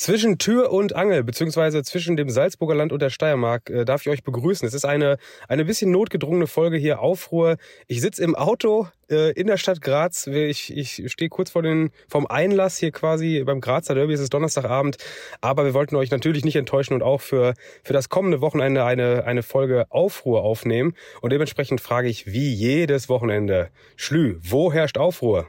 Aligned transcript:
Zwischen 0.00 0.38
Tür 0.38 0.72
und 0.72 0.96
Angel, 0.96 1.22
beziehungsweise 1.24 1.82
zwischen 1.82 2.16
dem 2.16 2.30
Salzburger 2.30 2.74
Land 2.74 2.90
und 2.90 3.02
der 3.02 3.10
Steiermark, 3.10 3.68
äh, 3.68 3.84
darf 3.84 4.00
ich 4.00 4.08
euch 4.08 4.24
begrüßen. 4.24 4.66
Es 4.66 4.72
ist 4.72 4.86
eine, 4.86 5.18
eine 5.46 5.66
bisschen 5.66 5.90
notgedrungene 5.90 6.46
Folge 6.46 6.78
hier, 6.78 7.00
Aufruhr. 7.00 7.58
Ich 7.86 8.00
sitze 8.00 8.24
im 8.24 8.34
Auto 8.34 8.88
äh, 9.10 9.32
in 9.32 9.46
der 9.46 9.58
Stadt 9.58 9.82
Graz. 9.82 10.26
Ich, 10.26 10.74
ich 10.74 11.12
stehe 11.12 11.28
kurz 11.28 11.50
vor 11.50 11.60
den, 11.60 11.90
vom 12.08 12.26
Einlass 12.26 12.78
hier 12.78 12.92
quasi 12.92 13.42
beim 13.44 13.60
Grazer 13.60 13.94
Derby. 13.94 14.14
Es 14.14 14.20
ist 14.20 14.32
Donnerstagabend. 14.32 14.96
Aber 15.42 15.66
wir 15.66 15.74
wollten 15.74 15.96
euch 15.96 16.10
natürlich 16.10 16.46
nicht 16.46 16.56
enttäuschen 16.56 16.94
und 16.94 17.02
auch 17.02 17.20
für, 17.20 17.52
für 17.84 17.92
das 17.92 18.08
kommende 18.08 18.40
Wochenende 18.40 18.86
eine, 18.86 19.24
eine 19.26 19.42
Folge 19.42 19.84
Aufruhr 19.90 20.44
aufnehmen. 20.44 20.94
Und 21.20 21.30
dementsprechend 21.30 21.82
frage 21.82 22.08
ich 22.08 22.26
wie 22.26 22.54
jedes 22.54 23.10
Wochenende, 23.10 23.68
Schlü, 23.96 24.38
wo 24.40 24.72
herrscht 24.72 24.96
Aufruhr? 24.96 25.46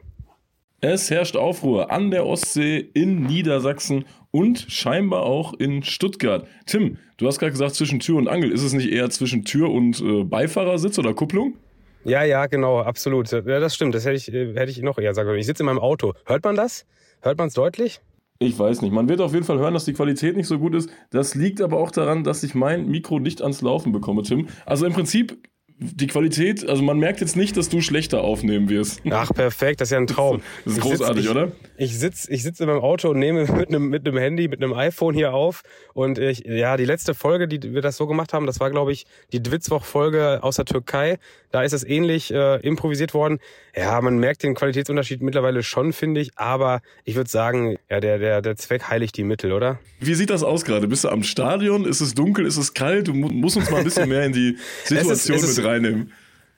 Es 0.83 1.11
herrscht 1.11 1.37
Aufruhr 1.37 1.91
an 1.91 2.09
der 2.09 2.25
Ostsee, 2.25 2.79
in 2.79 3.27
Niedersachsen 3.27 4.03
und 4.31 4.65
scheinbar 4.69 5.23
auch 5.23 5.53
in 5.53 5.83
Stuttgart. 5.83 6.47
Tim, 6.65 6.97
du 7.17 7.27
hast 7.27 7.39
gerade 7.39 7.51
gesagt, 7.51 7.75
zwischen 7.75 7.99
Tür 7.99 8.17
und 8.17 8.27
Angel. 8.27 8.51
Ist 8.51 8.63
es 8.63 8.73
nicht 8.73 8.89
eher 8.91 9.09
zwischen 9.09 9.43
Tür 9.43 9.69
und 9.69 10.01
äh, 10.01 10.23
Beifahrersitz 10.23 10.97
oder 10.97 11.13
Kupplung? 11.13 11.55
Ja, 12.03 12.23
ja, 12.23 12.47
genau, 12.47 12.79
absolut. 12.79 13.31
Ja, 13.31 13.41
das 13.41 13.75
stimmt. 13.75 13.93
Das 13.93 14.05
hätte 14.05 14.15
ich, 14.15 14.33
äh, 14.33 14.53
hätte 14.55 14.71
ich 14.71 14.81
noch 14.81 14.97
eher 14.97 15.13
sagen 15.13 15.27
können. 15.27 15.39
Ich 15.39 15.45
sitze 15.45 15.63
in 15.63 15.67
meinem 15.67 15.79
Auto. 15.79 16.13
Hört 16.25 16.43
man 16.43 16.55
das? 16.55 16.85
Hört 17.21 17.37
man 17.37 17.49
es 17.49 17.53
deutlich? 17.53 18.01
Ich 18.39 18.57
weiß 18.57 18.81
nicht. 18.81 18.91
Man 18.91 19.07
wird 19.07 19.21
auf 19.21 19.33
jeden 19.33 19.45
Fall 19.45 19.59
hören, 19.59 19.75
dass 19.75 19.85
die 19.85 19.93
Qualität 19.93 20.35
nicht 20.35 20.47
so 20.47 20.57
gut 20.57 20.73
ist. 20.73 20.89
Das 21.11 21.35
liegt 21.35 21.61
aber 21.61 21.77
auch 21.77 21.91
daran, 21.91 22.23
dass 22.23 22.41
ich 22.41 22.55
mein 22.55 22.87
Mikro 22.87 23.19
nicht 23.19 23.43
ans 23.43 23.61
Laufen 23.61 23.91
bekomme, 23.91 24.23
Tim. 24.23 24.47
Also 24.65 24.87
im 24.87 24.93
Prinzip 24.93 25.37
die 25.83 26.05
Qualität, 26.05 26.69
also 26.69 26.83
man 26.83 26.99
merkt 26.99 27.21
jetzt 27.21 27.35
nicht, 27.35 27.57
dass 27.57 27.67
du 27.67 27.81
schlechter 27.81 28.21
aufnehmen 28.21 28.69
wirst. 28.69 29.01
Ach, 29.09 29.33
perfekt, 29.33 29.81
das 29.81 29.87
ist 29.87 29.93
ja 29.93 29.97
ein 29.97 30.05
Traum. 30.05 30.41
Das 30.63 30.75
ist 30.75 30.81
großartig, 30.81 31.23
ich 31.23 31.23
sitz, 31.23 31.31
oder? 31.31 31.51
Ich, 31.77 31.97
sitze 31.97 32.31
ich 32.31 32.43
sitz 32.43 32.59
in 32.59 32.67
meinem 32.67 32.81
Auto 32.81 33.09
und 33.09 33.17
nehme 33.17 33.45
mit 33.51 33.69
einem, 33.69 33.89
mit 33.89 34.07
einem 34.07 34.15
Handy, 34.17 34.47
mit 34.47 34.61
einem 34.61 34.73
iPhone 34.73 35.15
hier 35.15 35.33
auf. 35.33 35.63
Und 35.95 36.19
ich, 36.19 36.43
ja, 36.45 36.77
die 36.77 36.85
letzte 36.85 37.15
Folge, 37.15 37.47
die 37.47 37.73
wir 37.73 37.81
das 37.81 37.97
so 37.97 38.05
gemacht 38.05 38.31
haben, 38.31 38.45
das 38.45 38.59
war, 38.59 38.69
glaube 38.69 38.91
ich, 38.91 39.07
die 39.33 39.41
Dwitzwoch-Folge 39.41 40.43
aus 40.43 40.57
der 40.57 40.65
Türkei. 40.65 41.17
Da 41.49 41.63
ist 41.63 41.73
es 41.73 41.83
ähnlich 41.83 42.31
äh, 42.31 42.57
improvisiert 42.61 43.15
worden. 43.15 43.39
Ja, 43.75 43.99
man 44.01 44.19
merkt 44.19 44.43
den 44.43 44.53
Qualitätsunterschied 44.53 45.21
mittlerweile 45.21 45.63
schon, 45.63 45.93
finde 45.93 46.21
ich. 46.21 46.31
Aber 46.35 46.81
ich 47.05 47.15
würde 47.15 47.29
sagen, 47.29 47.77
ja, 47.89 47.99
der, 47.99 48.19
der, 48.19 48.43
der 48.43 48.55
Zweck 48.55 48.87
heiligt 48.87 49.17
die 49.17 49.23
Mittel, 49.23 49.51
oder? 49.51 49.79
Wie 49.99 50.13
sieht 50.13 50.29
das 50.29 50.43
aus 50.43 50.63
gerade? 50.63 50.87
Bist 50.87 51.05
du 51.05 51.09
am 51.09 51.23
Stadion? 51.23 51.85
Ist 51.85 52.01
es 52.01 52.13
dunkel? 52.13 52.45
Ist 52.45 52.57
es 52.57 52.73
kalt? 52.73 53.07
Du 53.07 53.13
musst 53.13 53.57
uns 53.57 53.69
mal 53.71 53.79
ein 53.79 53.83
bisschen 53.83 54.09
mehr 54.09 54.25
in 54.25 54.33
die 54.33 54.57
Situation 54.85 55.37
es 55.37 55.43
ist, 55.43 55.49
es 55.49 55.57
mit 55.57 55.65
reinnehmen. 55.71 56.11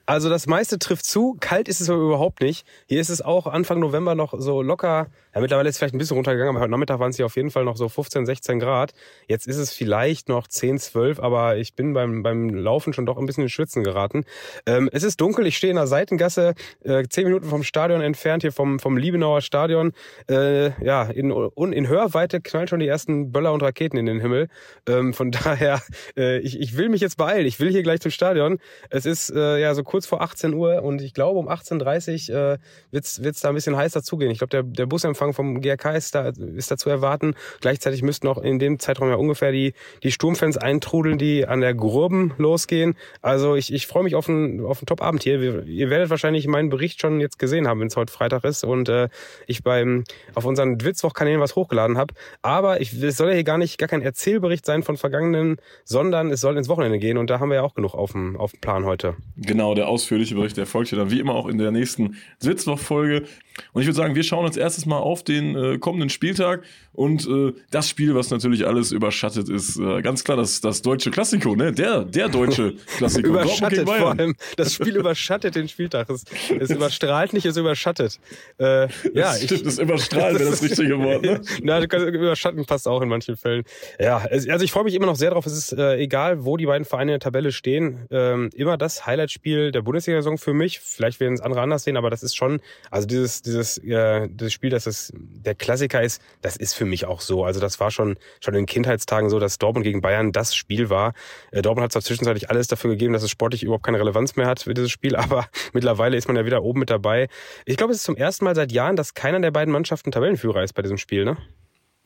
Also 0.06 0.28
das 0.28 0.46
meiste 0.46 0.78
trifft 0.78 1.06
zu, 1.06 1.36
kalt 1.40 1.68
ist 1.68 1.80
es 1.80 1.88
aber 1.88 2.00
überhaupt 2.00 2.40
nicht. 2.40 2.66
Hier 2.86 3.00
ist 3.00 3.08
es 3.08 3.22
auch 3.22 3.46
Anfang 3.46 3.80
November 3.80 4.14
noch 4.14 4.34
so 4.38 4.62
locker 4.62 5.08
ja, 5.34 5.40
mittlerweile 5.40 5.68
ist 5.68 5.74
es 5.74 5.78
vielleicht 5.78 5.94
ein 5.94 5.98
bisschen 5.98 6.16
runtergegangen, 6.16 6.54
aber 6.54 6.62
heute 6.62 6.70
Nachmittag 6.70 7.00
waren 7.00 7.10
es 7.10 7.16
hier 7.16 7.26
auf 7.26 7.34
jeden 7.34 7.50
Fall 7.50 7.64
noch 7.64 7.76
so 7.76 7.88
15, 7.88 8.24
16 8.24 8.60
Grad. 8.60 8.94
Jetzt 9.26 9.48
ist 9.48 9.56
es 9.56 9.72
vielleicht 9.72 10.28
noch 10.28 10.46
10, 10.46 10.78
12, 10.78 11.18
aber 11.18 11.56
ich 11.56 11.74
bin 11.74 11.92
beim, 11.92 12.22
beim 12.22 12.50
Laufen 12.50 12.92
schon 12.92 13.04
doch 13.04 13.18
ein 13.18 13.26
bisschen 13.26 13.42
in 13.42 13.48
Schwitzen 13.48 13.82
geraten. 13.82 14.24
Ähm, 14.64 14.88
es 14.92 15.02
ist 15.02 15.20
dunkel, 15.20 15.46
ich 15.46 15.56
stehe 15.56 15.72
in 15.72 15.76
der 15.76 15.88
Seitengasse, 15.88 16.54
äh, 16.84 17.02
10 17.08 17.24
Minuten 17.24 17.48
vom 17.48 17.64
Stadion 17.64 18.00
entfernt, 18.00 18.42
hier 18.42 18.52
vom, 18.52 18.78
vom 18.78 18.96
Liebenauer 18.96 19.40
Stadion. 19.40 19.92
Äh, 20.30 20.80
ja, 20.84 21.02
in, 21.02 21.32
in 21.32 21.88
Hörweite 21.88 22.40
knallen 22.40 22.68
schon 22.68 22.78
die 22.78 22.86
ersten 22.86 23.32
Böller 23.32 23.52
und 23.52 23.62
Raketen 23.62 23.96
in 23.96 24.06
den 24.06 24.20
Himmel. 24.20 24.46
Ähm, 24.88 25.14
von 25.14 25.30
daher, 25.32 25.82
äh, 26.16 26.38
ich, 26.38 26.60
ich 26.60 26.76
will 26.76 26.88
mich 26.88 27.00
jetzt 27.00 27.16
beeilen. 27.16 27.46
Ich 27.46 27.58
will 27.58 27.70
hier 27.70 27.82
gleich 27.82 28.00
zum 28.00 28.12
Stadion. 28.12 28.60
Es 28.88 29.04
ist 29.04 29.30
äh, 29.34 29.60
ja 29.60 29.74
so 29.74 29.82
kurz 29.94 30.06
vor 30.06 30.22
18 30.22 30.54
Uhr 30.54 30.82
und 30.82 31.00
ich 31.00 31.14
glaube 31.14 31.38
um 31.38 31.48
18.30 31.48 32.32
Uhr 32.32 32.54
äh, 32.54 32.58
wird's 32.90 33.22
wird's 33.22 33.42
da 33.42 33.50
ein 33.50 33.54
bisschen 33.54 33.76
heißer 33.76 34.02
zugehen. 34.02 34.32
Ich 34.32 34.38
glaube, 34.38 34.50
der, 34.50 34.64
der 34.64 34.86
Busempfang 34.86 35.32
vom 35.32 35.60
GRK 35.60 35.92
ist 35.94 36.16
da, 36.16 36.32
ist 36.56 36.68
da 36.68 36.76
zu 36.76 36.90
erwarten. 36.90 37.36
Gleichzeitig 37.60 38.02
müssten 38.02 38.26
auch 38.26 38.38
in 38.38 38.58
dem 38.58 38.80
Zeitraum 38.80 39.08
ja 39.08 39.14
ungefähr 39.14 39.52
die, 39.52 39.72
die 40.02 40.10
Sturmfans 40.10 40.56
eintrudeln, 40.56 41.16
die 41.16 41.46
an 41.46 41.60
der 41.60 41.74
Grurben 41.74 42.34
losgehen. 42.38 42.96
Also 43.22 43.54
ich, 43.54 43.72
ich 43.72 43.86
freue 43.86 44.02
mich 44.02 44.16
auf 44.16 44.28
einen, 44.28 44.66
auf 44.66 44.80
einen 44.80 44.86
Top-Abend 44.86 45.22
hier. 45.22 45.40
Wir, 45.40 45.62
ihr 45.62 45.90
werdet 45.90 46.10
wahrscheinlich 46.10 46.48
meinen 46.48 46.70
Bericht 46.70 47.00
schon 47.00 47.20
jetzt 47.20 47.38
gesehen 47.38 47.68
haben, 47.68 47.78
wenn 47.78 47.86
es 47.86 47.94
heute 47.94 48.12
Freitag 48.12 48.42
ist 48.42 48.64
und 48.64 48.88
äh, 48.88 49.08
ich 49.46 49.62
beim 49.62 50.02
auf 50.34 50.44
unseren 50.44 50.84
Witzwoch-Kanälen 50.84 51.40
was 51.40 51.54
hochgeladen 51.54 51.98
habe. 51.98 52.14
Aber 52.42 52.80
ich, 52.80 53.00
es 53.00 53.16
soll 53.16 53.28
ja 53.28 53.34
hier 53.34 53.44
gar 53.44 53.58
nicht 53.58 53.78
gar 53.78 53.88
kein 53.88 54.02
Erzählbericht 54.02 54.66
sein 54.66 54.82
von 54.82 54.96
vergangenen, 54.96 55.58
sondern 55.84 56.32
es 56.32 56.40
soll 56.40 56.56
ins 56.58 56.68
Wochenende 56.68 56.98
gehen 56.98 57.16
und 57.16 57.30
da 57.30 57.38
haben 57.38 57.50
wir 57.50 57.58
ja 57.58 57.62
auch 57.62 57.74
genug 57.74 57.94
auf 57.94 58.10
dem, 58.10 58.36
auf 58.36 58.50
dem 58.50 58.60
Plan 58.60 58.84
heute. 58.84 59.14
Genau, 59.36 59.76
der 59.76 59.83
ausführliche 59.86 60.34
Bericht 60.34 60.58
erfolgt 60.58 60.90
ja 60.90 60.98
dann 60.98 61.10
wie 61.10 61.20
immer 61.20 61.34
auch 61.34 61.46
in 61.46 61.58
der 61.58 61.70
nächsten 61.70 62.16
Witzwoch-Folge. 62.40 63.24
Und 63.72 63.82
ich 63.82 63.86
würde 63.86 63.96
sagen, 63.96 64.14
wir 64.14 64.24
schauen 64.24 64.44
uns 64.44 64.56
erstes 64.56 64.84
mal 64.84 64.98
auf 64.98 65.22
den 65.22 65.54
äh, 65.56 65.78
kommenden 65.78 66.10
Spieltag 66.10 66.64
und 66.92 67.26
äh, 67.26 67.52
das 67.70 67.88
Spiel, 67.88 68.14
was 68.14 68.30
natürlich 68.30 68.66
alles 68.66 68.92
überschattet, 68.92 69.48
ist 69.48 69.78
äh, 69.78 70.00
ganz 70.00 70.22
klar 70.24 70.36
das, 70.36 70.60
das 70.60 70.82
deutsche 70.82 71.10
Klassiko, 71.10 71.56
ne? 71.56 71.72
Der, 71.72 72.04
der 72.04 72.28
deutsche 72.28 72.74
Klassiko. 72.96 73.28
überschattet 73.28 73.88
vor 73.88 74.10
allem. 74.10 74.34
Das 74.56 74.74
Spiel 74.74 74.96
überschattet 74.96 75.56
den 75.56 75.68
Spieltag. 75.68 76.08
Es, 76.08 76.24
es 76.58 76.70
überstrahlt 76.70 77.32
nicht, 77.32 77.46
es 77.46 77.56
überschattet. 77.56 78.20
Äh, 78.58 78.82
ja, 78.84 78.88
das 79.14 79.42
stimmt, 79.42 79.66
es 79.66 79.78
überstrahlt 79.78 80.38
wäre 80.38 80.50
das 80.50 80.62
richtige 80.62 80.98
Wort. 81.00 81.22
Ne? 81.22 81.40
Na, 81.62 81.82
überschatten 81.82 82.64
passt 82.64 82.86
auch 82.86 83.02
in 83.02 83.08
manchen 83.08 83.36
Fällen. 83.36 83.64
Ja, 83.98 84.18
also 84.18 84.64
ich 84.64 84.70
freue 84.70 84.84
mich 84.84 84.94
immer 84.94 85.06
noch 85.06 85.16
sehr 85.16 85.30
drauf. 85.30 85.46
Es 85.46 85.52
ist 85.52 85.72
äh, 85.72 85.96
egal, 85.96 86.44
wo 86.44 86.56
die 86.56 86.66
beiden 86.66 86.84
Vereine 86.84 87.12
in 87.12 87.14
der 87.14 87.20
Tabelle 87.20 87.50
stehen. 87.50 88.06
Ähm, 88.10 88.50
immer 88.54 88.76
das 88.76 89.04
Highlight-Spiel 89.04 89.72
der 89.74 89.82
Bundesliga-Saison 89.82 90.38
für 90.38 90.54
mich. 90.54 90.80
Vielleicht 90.80 91.20
werden 91.20 91.34
es 91.34 91.40
andere 91.40 91.60
anders 91.60 91.84
sehen, 91.84 91.96
aber 91.96 92.10
das 92.10 92.22
ist 92.22 92.34
schon, 92.34 92.60
also 92.90 93.06
dieses 93.06 93.42
dieses, 93.42 93.78
äh, 93.78 94.28
das 94.30 94.52
Spiel, 94.52 94.70
dass 94.70 94.86
es 94.86 95.12
der 95.14 95.54
Klassiker 95.54 96.02
ist, 96.02 96.22
das 96.42 96.56
ist 96.56 96.74
für 96.74 96.84
mich 96.84 97.06
auch 97.06 97.20
so. 97.20 97.44
Also 97.44 97.60
das 97.60 97.80
war 97.80 97.90
schon, 97.90 98.16
schon 98.40 98.54
in 98.54 98.66
Kindheitstagen 98.66 99.28
so, 99.30 99.38
dass 99.38 99.58
Dortmund 99.58 99.84
gegen 99.84 100.00
Bayern 100.00 100.32
das 100.32 100.54
Spiel 100.54 100.90
war. 100.90 101.14
Äh, 101.50 101.62
Dortmund 101.62 101.84
hat 101.84 101.92
zwar 101.92 102.02
zwischenzeitlich 102.02 102.50
alles 102.50 102.66
dafür 102.66 102.90
gegeben, 102.90 103.12
dass 103.12 103.22
es 103.22 103.30
sportlich 103.30 103.62
überhaupt 103.62 103.84
keine 103.84 103.98
Relevanz 103.98 104.36
mehr 104.36 104.46
hat 104.46 104.60
für 104.60 104.74
dieses 104.74 104.90
Spiel, 104.90 105.16
aber 105.16 105.46
mittlerweile 105.72 106.16
ist 106.16 106.28
man 106.28 106.36
ja 106.36 106.44
wieder 106.46 106.62
oben 106.62 106.80
mit 106.80 106.90
dabei. 106.90 107.28
Ich 107.64 107.76
glaube, 107.76 107.92
es 107.92 107.98
ist 107.98 108.04
zum 108.04 108.16
ersten 108.16 108.44
Mal 108.44 108.54
seit 108.54 108.72
Jahren, 108.72 108.96
dass 108.96 109.14
keiner 109.14 109.40
der 109.40 109.50
beiden 109.50 109.72
Mannschaften 109.72 110.12
Tabellenführer 110.12 110.62
ist 110.62 110.74
bei 110.74 110.82
diesem 110.82 110.98
Spiel, 110.98 111.24
ne? 111.24 111.36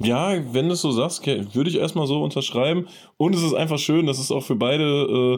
Ja, 0.00 0.32
wenn 0.52 0.68
du 0.68 0.74
es 0.74 0.80
so 0.80 0.92
sagst, 0.92 1.26
würde 1.26 1.68
ich 1.68 1.76
erstmal 1.76 2.06
so 2.06 2.22
unterschreiben. 2.22 2.86
Und 3.16 3.34
es 3.34 3.42
ist 3.42 3.54
einfach 3.54 3.78
schön, 3.78 4.06
dass 4.06 4.20
es 4.20 4.30
auch 4.30 4.44
für 4.44 4.54
beide 4.54 4.84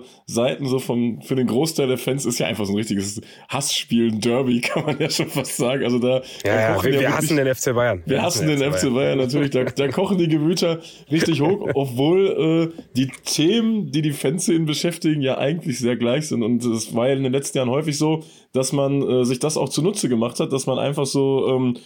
äh, 0.03 0.06
Seiten 0.26 0.66
so 0.66 0.78
vom, 0.78 1.22
für 1.22 1.34
den 1.34 1.47
Großteil 1.47 1.88
der 1.88 1.97
Fans 1.97 2.26
ist 2.26 2.38
ja 2.38 2.47
einfach 2.47 2.66
so 2.66 2.72
ein 2.75 2.76
richtiges 2.76 3.22
Hassspiel, 3.48 4.12
ein 4.12 4.21
Derby, 4.21 4.60
kann 4.60 4.84
man 4.84 4.98
ja 4.98 5.09
schon 5.09 5.28
fast 5.28 5.56
sagen. 5.56 5.82
Also 5.82 5.98
da, 5.98 6.16
ja, 6.16 6.22
da 6.44 6.76
ja, 6.76 6.82
wir, 6.84 7.00
wir 7.00 7.16
hassen 7.16 7.38
den 7.38 7.54
FC 7.54 7.75
Bayern. 7.75 8.03
Wir, 8.04 8.16
wir 8.16 8.22
hassen 8.22 8.47
den, 8.48 8.60
den 8.60 8.71
FC 8.71 8.82
Bayern, 8.82 8.94
Bayern 8.94 9.19
natürlich. 9.19 9.48
Da, 9.48 9.65
da 9.65 9.88
kochen 9.88 10.19
die 10.19 10.28
Gemüter 10.28 10.81
richtig 11.10 11.41
hoch, 11.41 11.66
obwohl 11.75 12.71
äh, 12.77 12.82
die 12.94 13.10
Themen, 13.25 13.91
die 13.91 14.03
die 14.03 14.12
Fanszenen 14.12 14.66
beschäftigen, 14.66 15.22
ja 15.22 15.38
eigentlich 15.38 15.78
sehr 15.78 15.97
gleich 15.97 16.28
sind. 16.28 16.42
Und 16.42 16.62
es 16.66 16.94
war 16.94 17.09
ja 17.09 17.15
in 17.15 17.22
den 17.22 17.32
letzten 17.32 17.56
Jahren 17.56 17.71
häufig 17.71 17.97
so, 17.97 18.25
dass 18.53 18.75
man 18.75 19.00
äh, 19.00 19.25
sich 19.25 19.38
das 19.38 19.56
auch 19.56 19.71
zunutze 19.71 20.10
gemacht 20.10 20.38
hat, 20.38 20.53
dass 20.53 20.66
man 20.66 20.78
einfach 20.78 21.06
so 21.06 21.48
ähm, 21.48 21.78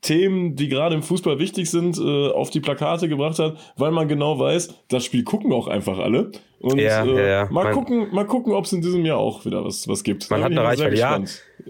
Themen, 0.00 0.56
die 0.56 0.68
gerade 0.68 0.94
im 0.94 1.02
Fußball 1.02 1.38
wichtig 1.38 1.70
sind, 1.70 1.96
äh, 1.98 2.30
auf 2.30 2.50
die 2.50 2.60
Plakate 2.60 3.08
gebracht 3.08 3.38
hat, 3.38 3.56
weil 3.76 3.92
man 3.92 4.08
genau 4.08 4.38
weiß, 4.38 4.74
das 4.88 5.04
Spiel 5.04 5.22
gucken 5.22 5.52
auch 5.52 5.68
einfach 5.68 5.98
alle. 5.98 6.32
Und 6.62 6.78
ja, 6.78 7.04
äh, 7.04 7.14
ja, 7.16 7.22
ja. 7.22 7.48
mal 7.50 7.64
man, 7.64 7.74
gucken, 7.74 8.06
mal 8.12 8.24
gucken, 8.24 8.52
ob 8.52 8.66
es 8.66 8.72
in 8.72 8.82
diesem 8.82 9.04
Jahr 9.04 9.18
auch 9.18 9.44
wieder 9.44 9.64
was, 9.64 9.88
was 9.88 10.04
gibt. 10.04 10.30
Man 10.30 10.40
da 10.40 10.44
hat 10.44 10.52
eine 10.52 10.62
Reichweite, 10.62 10.94
ja. 10.94 11.20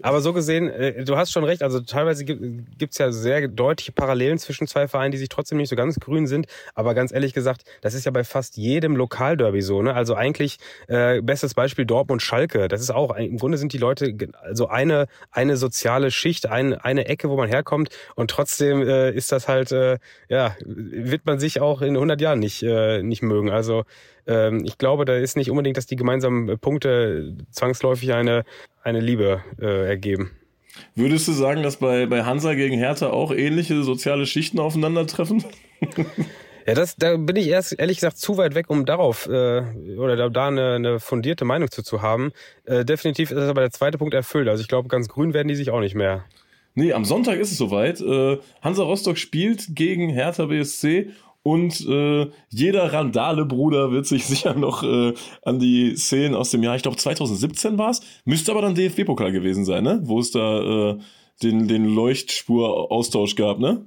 Aber 0.03 0.21
so 0.21 0.35
gesehen, 0.35 0.69
äh, 0.69 1.03
du 1.05 1.17
hast 1.17 1.33
schon 1.33 1.45
recht, 1.45 1.63
also 1.63 1.81
teilweise 1.81 2.27
gibt 2.27 2.93
es 2.93 2.99
ja 2.99 3.11
sehr 3.11 3.49
deutliche 3.49 3.93
Parallelen 3.93 4.37
zwischen 4.39 4.67
zwei 4.67 4.89
Vereinen, 4.89 5.13
die 5.13 5.19
sich 5.19 5.31
trotzdem 5.31 5.57
nicht 5.57 5.71
so 5.71 5.77
ganz 5.77 5.99
grün 5.99 6.27
sind. 6.27 6.47
Aber 6.75 6.93
ganz 6.93 7.11
ehrlich 7.11 7.33
gesagt, 7.33 7.63
das 7.81 7.95
ist 7.95 8.05
ja 8.05 8.11
bei 8.11 8.23
fast 8.23 8.59
jedem 8.59 8.95
Lokalderby 8.95 9.63
so. 9.63 9.81
Ne? 9.81 9.95
Also 9.95 10.15
eigentlich 10.15 10.59
äh, 10.89 11.23
bestes 11.23 11.55
Beispiel 11.55 11.87
Dortmund-Schalke. 11.87 12.69
Das 12.69 12.83
ist 12.83 12.91
auch, 12.91 13.17
im 13.17 13.39
Grunde 13.39 13.57
sind 13.57 13.73
die 13.73 13.79
Leute 13.79 14.15
also 14.43 14.69
eine, 14.69 15.07
eine 15.31 15.57
soziale 15.57 16.11
Schicht, 16.11 16.47
ein, 16.47 16.75
eine 16.75 17.07
Ecke, 17.07 17.31
wo 17.31 17.37
man 17.37 17.49
herkommt. 17.49 17.89
Und 18.15 18.31
trotzdem 18.31 18.83
äh, 18.83 19.11
ist 19.11 19.33
das 19.33 19.49
halt, 19.49 19.73
äh, 19.73 19.99
ja, 20.29 20.55
wird 20.65 21.25
man 21.25 21.39
sich 21.39 21.63
auch 21.63 21.81
in 21.81 21.95
100 21.95 22.21
Jahren 22.21 22.41
nicht, 22.41 22.63
äh, 22.63 23.03
nicht 23.03 23.23
mögen. 23.23 23.51
Also 23.51 23.85
ähm, 24.27 24.65
ich 24.65 24.79
glaube, 24.83 25.05
da 25.05 25.15
ist 25.15 25.37
nicht 25.37 25.49
unbedingt, 25.49 25.77
dass 25.77 25.87
die 25.87 25.95
gemeinsamen 25.95 26.59
Punkte 26.59 27.37
zwangsläufig 27.53 28.13
eine, 28.13 28.43
eine 28.83 28.99
Liebe 28.99 29.41
äh, 29.61 29.87
ergeben. 29.87 30.33
Würdest 30.97 31.29
du 31.29 31.33
sagen, 31.33 31.63
dass 31.63 31.77
bei, 31.77 32.07
bei 32.07 32.25
Hansa 32.25 32.55
gegen 32.55 32.77
Hertha 32.77 33.11
auch 33.11 33.31
ähnliche 33.31 33.85
soziale 33.85 34.27
Schichten 34.27 34.59
aufeinandertreffen? 34.59 35.45
Ja, 36.65 36.75
das, 36.75 36.95
da 36.95 37.17
bin 37.17 37.35
ich 37.35 37.49
erst 37.49 37.77
ehrlich 37.77 37.97
gesagt 37.97 38.19
zu 38.19 38.37
weit 38.37 38.55
weg, 38.55 38.67
um 38.69 38.87
darauf 38.87 39.27
äh, 39.27 39.63
oder 39.99 40.15
da, 40.15 40.29
da 40.29 40.47
eine, 40.47 40.75
eine 40.75 41.01
fundierte 41.01 41.45
Meinung 41.45 41.69
zu, 41.73 41.83
zu 41.83 42.03
haben. 42.03 42.31
Äh, 42.67 42.85
definitiv 42.85 43.33
ist 43.33 43.37
aber 43.37 43.63
der 43.63 43.73
zweite 43.73 43.99
Punkt 43.99 44.15
erfüllt. 44.15 44.47
Also 44.47 44.61
ich 44.61 44.69
glaube, 44.69 44.87
ganz 44.87 45.09
grün 45.09 45.35
werden 45.35 45.49
die 45.49 45.57
sich 45.57 45.71
auch 45.71 45.81
nicht 45.81 45.97
mehr. 45.97 46.25
Nee, 46.77 46.93
am 46.93 47.05
Sonntag 47.05 47.41
ist 47.41 47.51
es 47.51 47.59
soweit. 47.59 48.01
Äh, 48.01 48.39
Hansa 48.63 48.85
Rostock 48.85 49.19
spielt 49.19 49.75
gegen 49.75 50.09
Hertha 50.11 50.47
BSC 50.47 51.11
und 51.43 51.87
äh, 51.89 52.31
jeder 52.51 52.93
Randale-Bruder 52.93 53.91
wird 53.91 54.07
sich 54.07 54.27
sicher 54.27 54.55
noch 54.55 54.83
äh, 54.83 55.15
an 55.43 55.59
die 55.59 55.97
Szenen 55.97 56.35
aus 56.35 56.51
dem 56.51 56.63
Jahr, 56.63 56.77
ich 56.77 56.83
glaube 56.83 56.97
2017 56.97 57.79
war 57.79 57.91
es, 57.91 58.01
müsste 58.25 58.53
aber 58.53 58.63
dann 58.63 58.75
DFB-Pokal 58.75 59.33
gewesen 59.33 59.65
sein, 59.65 59.85
ne? 59.85 60.01
Wo 60.05 60.21
es 60.21 60.31
da 60.31 60.91
äh, 60.91 60.99
den, 61.43 61.69
den 61.69 61.85
Leuchtspuraustausch 61.85 63.37
gab, 63.37 63.59
ne? 63.59 63.87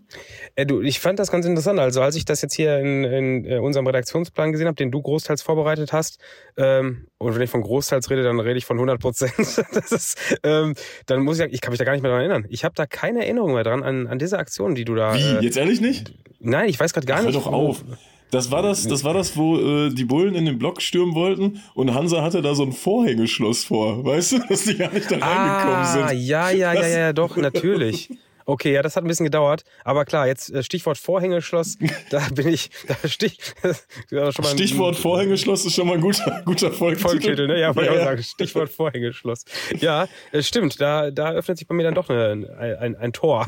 Äh, 0.56 0.66
du, 0.66 0.82
ich 0.82 1.00
fand 1.00 1.20
das 1.20 1.32
ganz 1.32 1.46
interessant. 1.46 1.80
Also 1.80 2.02
als 2.02 2.16
ich 2.16 2.26
das 2.26 2.42
jetzt 2.42 2.54
hier 2.54 2.80
in, 2.80 3.04
in 3.04 3.46
äh, 3.46 3.58
unserem 3.58 3.88
Redaktionsplan 3.88 4.52
gesehen 4.52 4.68
habe, 4.68 4.76
den 4.76 4.92
du 4.92 5.02
großteils 5.02 5.42
vorbereitet 5.42 5.94
hast, 5.94 6.20
ähm, 6.58 7.08
und 7.18 7.36
wenn 7.36 7.42
ich 7.42 7.50
von 7.50 7.62
großteils 7.62 8.10
rede, 8.10 8.24
dann 8.24 8.40
rede 8.40 8.58
ich 8.58 8.66
von 8.66 8.78
100 8.78 9.00
Prozent. 9.00 9.34
ähm, 10.44 10.76
dann 11.06 11.22
muss 11.22 11.36
ich 11.36 11.40
sagen, 11.40 11.54
ich 11.54 11.62
kann 11.62 11.72
mich 11.72 11.80
da 11.80 11.86
gar 11.86 11.94
nicht 11.94 12.02
mehr 12.02 12.12
daran 12.12 12.30
erinnern. 12.30 12.46
Ich 12.50 12.64
habe 12.64 12.76
da 12.76 12.86
keine 12.86 13.24
Erinnerung 13.24 13.54
mehr 13.54 13.64
dran 13.64 13.84
an, 13.84 14.08
an 14.08 14.20
diese 14.20 14.38
Aktion, 14.38 14.76
die 14.76 14.86
du 14.86 14.96
da. 14.96 15.16
Wie? 15.16 15.20
Äh, 15.20 15.42
jetzt 15.42 15.58
ehrlich 15.58 15.82
nicht? 15.82 16.14
Nein, 16.40 16.70
ich 16.70 16.80
weiß 16.80 16.94
gerade 16.94 17.08
gar 17.08 17.20
Hör 17.20 17.26
nicht. 17.26 17.36
Hör 17.36 17.44
doch 17.44 17.52
auf. 17.52 17.84
Das 18.32 18.52
war 18.52 18.62
das, 18.62 18.88
das 18.88 19.04
war 19.04 19.14
das, 19.14 19.38
wo 19.38 19.58
äh, 19.58 19.90
die 19.94 20.06
Bullen 20.06 20.36
in 20.36 20.46
den 20.46 20.58
Block 20.58 20.82
stürmen 20.82 21.16
wollten 21.16 21.62
und 21.74 21.94
Hansa 21.94 22.22
hatte 22.22 22.42
da 22.42 22.56
so 22.56 22.64
ein 22.64 22.74
Vorhängeschloss 22.74 23.64
vor, 23.64 24.04
weißt 24.04 24.32
du, 24.34 24.40
dass 24.50 24.64
die 24.64 24.76
gar 24.76 24.92
nicht 24.92 25.10
da 25.10 25.18
reingekommen 25.18 25.76
ah, 25.76 26.08
sind. 26.10 26.20
Ja, 26.20 26.50
ja, 26.50 26.74
ja, 26.74 26.88
ja, 26.88 27.14
doch, 27.14 27.38
natürlich. 27.38 28.10
Okay, 28.46 28.74
ja, 28.74 28.84
das 28.84 28.96
hat 28.96 29.04
ein 29.04 29.08
bisschen 29.08 29.26
gedauert. 29.26 29.64
Aber 29.84 30.06
klar, 30.06 30.28
jetzt 30.28 30.54
äh, 30.54 30.62
Stichwort 30.62 30.98
Vorhängeschloss, 30.98 31.78
da 32.12 32.22
bin 32.34 32.48
ich, 32.48 32.70
da 32.88 33.08
Stich, 33.08 33.40
schon 34.10 34.20
mal 34.20 34.54
Stichwort 34.54 34.96
Vorhängeschloss 34.96 35.66
ist 35.66 35.74
schon 35.74 35.88
mal 35.88 35.96
ein 35.96 36.02
guter, 36.02 36.42
guter. 36.46 36.72
Folgentitel, 36.72 37.48
ne? 37.48 37.60
Ja, 37.60 37.76
wollte 37.76 37.90
ja, 37.90 37.94
ich 37.94 38.00
ja. 38.00 38.06
sagen. 38.06 38.24
Stichwort 38.24 38.70
Vorhängeschloss. 38.70 39.46
Ja, 39.80 40.08
es 40.32 40.48
stimmt, 40.48 40.80
da, 40.80 41.10
da 41.10 41.32
öffnet 41.32 41.58
sich 41.58 41.68
bei 41.68 41.74
mir 41.74 41.84
dann 41.84 41.96
doch 41.96 42.10
eine, 42.10 42.56
ein, 42.60 42.76
ein, 42.78 42.96
ein 42.96 43.14
Tor. 43.14 43.48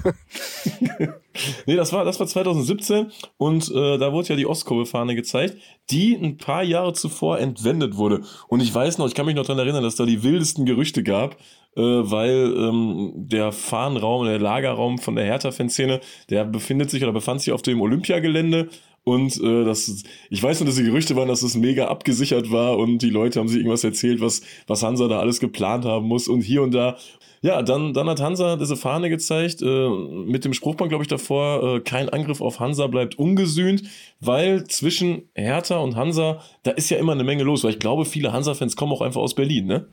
nee, 1.65 1.75
das 1.75 1.93
war, 1.93 2.03
das 2.03 2.19
war 2.19 2.27
2017 2.27 3.11
und 3.37 3.69
äh, 3.69 3.97
da 3.97 4.11
wurde 4.11 4.29
ja 4.29 4.35
die 4.35 4.47
Ostkurve-Fahne 4.47 5.15
gezeigt, 5.15 5.57
die 5.91 6.15
ein 6.15 6.37
paar 6.37 6.63
Jahre 6.63 6.93
zuvor 6.93 7.39
entwendet 7.39 7.97
wurde. 7.97 8.21
Und 8.47 8.61
ich 8.61 8.73
weiß 8.73 8.97
noch, 8.97 9.07
ich 9.07 9.13
kann 9.13 9.25
mich 9.25 9.35
noch 9.35 9.45
daran 9.45 9.59
erinnern, 9.59 9.83
dass 9.83 9.95
da 9.95 10.05
die 10.05 10.23
wildesten 10.23 10.65
Gerüchte 10.65 11.03
gab, 11.03 11.37
äh, 11.77 11.81
weil 11.81 12.53
ähm, 12.57 13.13
der 13.15 13.51
Fahnenraum, 13.51 14.25
der 14.25 14.39
Lagerraum 14.39 14.97
von 14.97 15.15
der 15.15 15.25
Hertha-Fanszene, 15.25 16.01
der 16.29 16.43
befindet 16.43 16.89
sich 16.89 17.03
oder 17.03 17.13
befand 17.13 17.41
sich 17.41 17.53
auf 17.53 17.61
dem 17.61 17.79
Olympiagelände 17.79 18.69
und 19.07 19.41
äh, 19.41 19.63
das, 19.63 20.03
ich 20.29 20.43
weiß 20.43 20.59
nur, 20.59 20.67
dass 20.67 20.75
die 20.75 20.83
Gerüchte 20.83 21.15
waren, 21.15 21.29
dass 21.29 21.41
es 21.41 21.55
mega 21.55 21.87
abgesichert 21.87 22.51
war 22.51 22.77
und 22.77 22.97
die 22.97 23.09
Leute 23.09 23.39
haben 23.39 23.47
sich 23.47 23.59
irgendwas 23.59 23.85
erzählt, 23.85 24.19
was, 24.19 24.41
was 24.67 24.83
Hansa 24.83 25.07
da 25.07 25.19
alles 25.19 25.39
geplant 25.39 25.85
haben 25.85 26.07
muss 26.07 26.27
und 26.27 26.41
hier 26.41 26.61
und 26.61 26.73
da. 26.73 26.97
Ja, 27.41 27.61
dann, 27.61 27.93
dann 27.93 28.09
hat 28.09 28.19
Hansa 28.19 28.57
diese 28.57 28.75
Fahne 28.75 29.09
gezeigt, 29.09 29.61
äh, 29.61 29.89
mit 29.89 30.43
dem 30.43 30.53
Spruchband, 30.53 30.89
glaube 30.89 31.05
ich, 31.05 31.07
davor, 31.07 31.77
äh, 31.77 31.79
kein 31.79 32.09
Angriff 32.09 32.41
auf 32.41 32.59
Hansa 32.59 32.87
bleibt 32.87 33.17
ungesühnt, 33.17 33.83
weil 34.19 34.65
zwischen 34.65 35.29
Hertha 35.35 35.77
und 35.77 35.95
Hansa, 35.95 36.41
da 36.63 36.71
ist 36.71 36.89
ja 36.89 36.97
immer 36.97 37.13
eine 37.13 37.23
Menge 37.23 37.43
los, 37.43 37.63
weil 37.63 37.71
ich 37.71 37.79
glaube, 37.79 38.03
viele 38.03 38.33
Hansa-Fans 38.33 38.75
kommen 38.75 38.91
auch 38.91 39.01
einfach 39.01 39.21
aus 39.21 39.35
Berlin, 39.35 39.67
ne? 39.67 39.87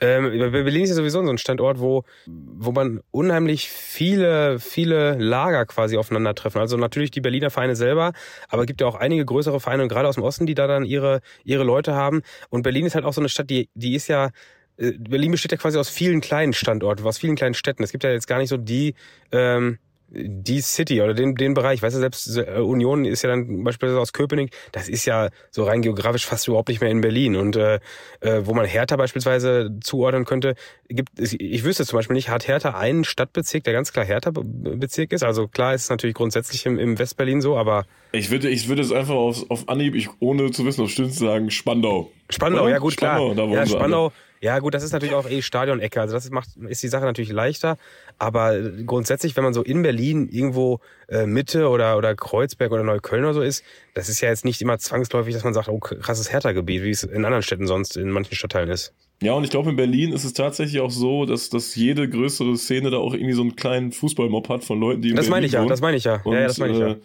Ähm, 0.00 0.30
Berlin 0.52 0.82
ist 0.82 0.90
ja 0.90 0.96
sowieso 0.96 1.24
so 1.24 1.30
ein 1.30 1.38
Standort, 1.38 1.80
wo, 1.80 2.04
wo 2.26 2.72
man 2.72 3.00
unheimlich 3.10 3.68
viele, 3.68 4.58
viele 4.58 5.16
Lager 5.16 5.66
quasi 5.66 5.96
aufeinandertreffen. 5.96 6.60
Also 6.60 6.76
natürlich 6.76 7.10
die 7.10 7.20
Berliner 7.20 7.50
Vereine 7.50 7.76
selber, 7.76 8.12
aber 8.48 8.62
es 8.62 8.66
gibt 8.66 8.80
ja 8.80 8.86
auch 8.86 8.94
einige 8.96 9.24
größere 9.24 9.60
Vereine, 9.60 9.88
gerade 9.88 10.08
aus 10.08 10.16
dem 10.16 10.24
Osten, 10.24 10.46
die 10.46 10.54
da 10.54 10.66
dann 10.66 10.84
ihre, 10.84 11.20
ihre 11.44 11.64
Leute 11.64 11.94
haben. 11.94 12.22
Und 12.50 12.62
Berlin 12.62 12.86
ist 12.86 12.94
halt 12.94 13.04
auch 13.04 13.12
so 13.12 13.20
eine 13.20 13.28
Stadt, 13.28 13.50
die, 13.50 13.68
die 13.74 13.94
ist 13.94 14.08
ja, 14.08 14.30
äh, 14.76 14.92
Berlin 14.92 15.30
besteht 15.30 15.52
ja 15.52 15.58
quasi 15.58 15.78
aus 15.78 15.88
vielen 15.88 16.20
kleinen 16.20 16.52
Standorten, 16.52 17.06
aus 17.06 17.18
vielen 17.18 17.36
kleinen 17.36 17.54
Städten. 17.54 17.82
Es 17.82 17.92
gibt 17.92 18.04
ja 18.04 18.10
jetzt 18.10 18.26
gar 18.26 18.38
nicht 18.38 18.48
so 18.48 18.56
die, 18.56 18.94
ähm, 19.32 19.78
die 20.08 20.60
City 20.60 21.02
oder 21.02 21.14
den, 21.14 21.34
den 21.34 21.54
Bereich, 21.54 21.82
weißt 21.82 21.96
du, 21.96 22.00
selbst 22.00 22.36
äh, 22.36 22.60
Union 22.60 23.04
ist 23.04 23.22
ja 23.22 23.30
dann 23.30 23.64
beispielsweise 23.64 24.00
aus 24.00 24.12
Köpenick, 24.12 24.54
das 24.72 24.88
ist 24.88 25.04
ja 25.04 25.30
so 25.50 25.64
rein 25.64 25.82
geografisch 25.82 26.26
fast 26.26 26.46
überhaupt 26.46 26.68
nicht 26.68 26.80
mehr 26.80 26.90
in 26.90 27.00
Berlin. 27.00 27.36
Und 27.36 27.56
äh, 27.56 27.80
äh 28.20 28.46
wo 28.46 28.54
man 28.54 28.66
Hertha 28.66 28.96
beispielsweise 28.96 29.70
zuordnen 29.80 30.24
könnte, 30.24 30.54
gibt 30.88 31.10
ich 31.18 31.64
wüsste 31.64 31.84
zum 31.84 31.98
Beispiel 31.98 32.14
nicht, 32.14 32.28
hat 32.28 32.46
Hertha 32.46 32.70
einen 32.78 33.04
Stadtbezirk, 33.04 33.64
der 33.64 33.72
ganz 33.72 33.92
klar 33.92 34.04
Hertha-Bezirk 34.04 35.12
ist? 35.12 35.24
Also 35.24 35.48
klar 35.48 35.74
ist 35.74 35.84
es 35.84 35.90
natürlich 35.90 36.14
grundsätzlich 36.14 36.66
im, 36.66 36.78
im 36.78 36.98
Westberlin 36.98 37.40
so, 37.40 37.56
aber. 37.56 37.84
Ich 38.12 38.30
würde, 38.30 38.48
ich 38.48 38.68
würde 38.68 38.82
es 38.82 38.92
einfach 38.92 39.14
auf, 39.14 39.50
auf 39.50 39.68
Anhieb, 39.68 39.94
ich, 39.94 40.08
ohne 40.20 40.50
zu 40.52 40.64
wissen, 40.64 40.82
ob 40.82 40.90
stimmt, 40.90 41.14
sagen, 41.14 41.50
Spandau. 41.50 42.12
Spandau, 42.30 42.62
Oder? 42.62 42.72
ja 42.72 42.78
gut, 42.78 42.92
Spandau, 42.92 43.32
klar. 43.32 43.46
Da 43.46 43.52
ja, 43.52 43.66
Spandau, 43.66 44.04
alle. 44.06 44.12
Ja, 44.40 44.58
gut, 44.58 44.74
das 44.74 44.82
ist 44.82 44.92
natürlich 44.92 45.14
auch 45.14 45.28
eh 45.28 45.42
Stadionecke. 45.42 46.00
Also 46.00 46.14
das 46.14 46.30
macht, 46.30 46.50
ist 46.68 46.82
die 46.82 46.88
Sache 46.88 47.04
natürlich 47.04 47.32
leichter. 47.32 47.78
Aber 48.18 48.58
grundsätzlich, 48.84 49.36
wenn 49.36 49.44
man 49.44 49.54
so 49.54 49.62
in 49.62 49.82
Berlin 49.82 50.28
irgendwo 50.30 50.80
äh, 51.08 51.26
Mitte 51.26 51.68
oder, 51.68 51.96
oder 51.96 52.14
Kreuzberg 52.14 52.72
oder 52.72 52.82
Neukölln 52.82 53.24
oder 53.24 53.34
so 53.34 53.42
ist, 53.42 53.64
das 53.94 54.08
ist 54.08 54.20
ja 54.20 54.28
jetzt 54.28 54.44
nicht 54.44 54.60
immer 54.60 54.78
zwangsläufig, 54.78 55.34
dass 55.34 55.44
man 55.44 55.54
sagt, 55.54 55.68
oh, 55.68 55.78
krasses 55.78 56.32
Hertha-Gebiet, 56.32 56.82
wie 56.82 56.90
es 56.90 57.04
in 57.04 57.24
anderen 57.24 57.42
Städten 57.42 57.66
sonst 57.66 57.96
in 57.96 58.10
manchen 58.10 58.34
Stadtteilen 58.34 58.70
ist. 58.70 58.92
Ja, 59.22 59.32
und 59.32 59.44
ich 59.44 59.50
glaube, 59.50 59.70
in 59.70 59.76
Berlin 59.76 60.12
ist 60.12 60.24
es 60.24 60.34
tatsächlich 60.34 60.80
auch 60.80 60.90
so, 60.90 61.24
dass, 61.24 61.48
dass 61.48 61.74
jede 61.74 62.08
größere 62.08 62.56
Szene 62.56 62.90
da 62.90 62.98
auch 62.98 63.14
irgendwie 63.14 63.32
so 63.32 63.40
einen 63.40 63.56
kleinen 63.56 63.92
Fußballmob 63.92 64.48
hat 64.50 64.62
von 64.64 64.78
Leuten, 64.78 65.00
die 65.00 65.10
in 65.10 65.16
Das 65.16 65.26
Berlin 65.26 65.30
meine 65.30 65.46
ich 65.46 65.52
ja, 65.52 65.60
wohnen. 65.60 65.70
das 65.70 65.80
meine 65.80 65.96
ich 65.96 66.04
ja. 66.04 66.20
Und, 66.22 66.34
ja, 66.34 66.40
ja, 66.40 66.46
das 66.46 66.58
meine 66.58 66.72
ich 66.74 66.78
ja. 66.78 66.88
Äh, 66.88 66.96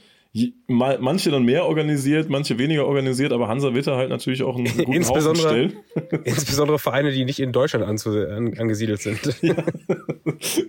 manche 0.68 1.30
dann 1.30 1.44
mehr 1.44 1.66
organisiert, 1.66 2.30
manche 2.30 2.58
weniger 2.58 2.86
organisiert, 2.86 3.34
aber 3.34 3.50
Hansa 3.50 3.74
da 3.88 3.98
halt 3.98 4.10
natürlich 4.10 4.44
auch 4.44 4.56
einen 4.56 4.66
guten 4.78 4.94
insbesondere, 4.94 5.48
stellen. 5.48 5.74
insbesondere 6.24 6.80
Vereine, 6.80 7.12
die 7.12 7.26
nicht 7.26 7.40
in 7.40 7.52
Deutschland 7.52 7.86
an, 7.86 8.58
angesiedelt 8.58 9.02
sind. 9.02 9.20
Ja. 9.42 9.56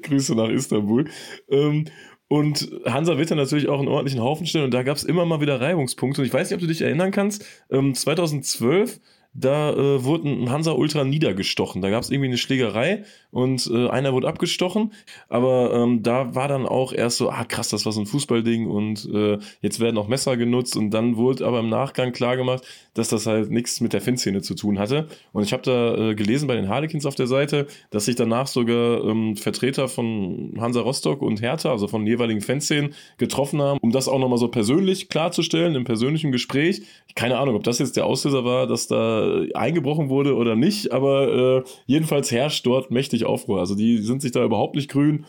Grüße 0.02 0.34
nach 0.34 0.48
Istanbul. 0.48 1.04
Ähm, 1.48 1.86
und 2.28 2.70
Hansa 2.86 3.18
dann 3.30 3.38
natürlich 3.38 3.68
auch 3.68 3.78
einen 3.78 3.88
ordentlichen 3.88 4.22
Haufen 4.22 4.46
stellen 4.46 4.64
und 4.64 4.74
da 4.74 4.82
gab 4.82 4.96
es 4.96 5.04
immer 5.04 5.26
mal 5.26 5.40
wieder 5.40 5.60
Reibungspunkte. 5.60 6.22
Und 6.22 6.26
ich 6.26 6.32
weiß 6.32 6.48
nicht, 6.48 6.54
ob 6.56 6.60
du 6.60 6.66
dich 6.66 6.80
erinnern 6.80 7.10
kannst, 7.10 7.44
2012 7.68 8.94
ähm, 8.94 9.00
da 9.34 9.72
äh, 9.72 10.04
wurde 10.04 10.28
ein 10.28 10.50
Hansa 10.50 10.72
Ultra 10.72 11.04
niedergestochen. 11.04 11.80
Da 11.80 11.90
gab 11.90 12.02
es 12.02 12.10
irgendwie 12.10 12.28
eine 12.28 12.36
Schlägerei 12.36 13.04
und 13.30 13.68
äh, 13.72 13.88
einer 13.88 14.12
wurde 14.12 14.28
abgestochen. 14.28 14.92
Aber 15.28 15.72
ähm, 15.72 16.02
da 16.02 16.34
war 16.34 16.48
dann 16.48 16.66
auch 16.66 16.92
erst 16.92 17.16
so, 17.16 17.30
ah 17.30 17.44
krass, 17.44 17.70
das 17.70 17.86
war 17.86 17.92
so 17.92 18.00
ein 18.00 18.06
Fußballding 18.06 18.66
und 18.66 19.08
äh, 19.12 19.38
jetzt 19.62 19.80
werden 19.80 19.96
auch 19.96 20.08
Messer 20.08 20.36
genutzt. 20.36 20.76
Und 20.76 20.90
dann 20.90 21.16
wurde 21.16 21.46
aber 21.46 21.60
im 21.60 21.70
Nachgang 21.70 22.12
klar 22.12 22.36
gemacht, 22.36 22.62
dass 22.94 23.08
das 23.08 23.26
halt 23.26 23.50
nichts 23.50 23.80
mit 23.80 23.92
der 23.92 24.00
Fanszene 24.00 24.42
zu 24.42 24.54
tun 24.54 24.78
hatte. 24.78 25.08
Und 25.32 25.44
ich 25.44 25.52
habe 25.52 25.62
da 25.62 26.10
äh, 26.10 26.14
gelesen 26.14 26.46
bei 26.46 26.56
den 26.56 26.68
Harlequins 26.68 27.06
auf 27.06 27.14
der 27.14 27.26
Seite, 27.26 27.66
dass 27.90 28.04
sich 28.04 28.16
danach 28.16 28.46
sogar 28.46 29.04
ähm, 29.04 29.36
Vertreter 29.36 29.88
von 29.88 30.54
Hansa 30.58 30.80
Rostock 30.80 31.22
und 31.22 31.40
Hertha, 31.40 31.70
also 31.70 31.88
von 31.88 32.06
jeweiligen 32.06 32.40
Fanszenen, 32.40 32.94
getroffen 33.18 33.62
haben, 33.62 33.78
um 33.80 33.92
das 33.92 34.08
auch 34.08 34.18
nochmal 34.18 34.38
so 34.38 34.48
persönlich 34.48 35.08
klarzustellen, 35.08 35.74
im 35.74 35.84
persönlichen 35.84 36.32
Gespräch. 36.32 36.82
Keine 37.14 37.38
Ahnung, 37.38 37.56
ob 37.56 37.64
das 37.64 37.78
jetzt 37.78 37.96
der 37.96 38.06
Auslöser 38.06 38.44
war, 38.44 38.66
dass 38.66 38.86
da 38.86 39.42
eingebrochen 39.54 40.08
wurde 40.08 40.36
oder 40.36 40.56
nicht, 40.56 40.92
aber 40.92 41.64
äh, 41.64 41.70
jedenfalls 41.86 42.30
herrscht 42.30 42.66
dort 42.66 42.90
mächtig 42.90 43.24
Aufruhr. 43.24 43.60
Also 43.60 43.74
die 43.74 43.98
sind 43.98 44.22
sich 44.22 44.32
da 44.32 44.44
überhaupt 44.44 44.74
nicht 44.74 44.90
grün. 44.90 45.26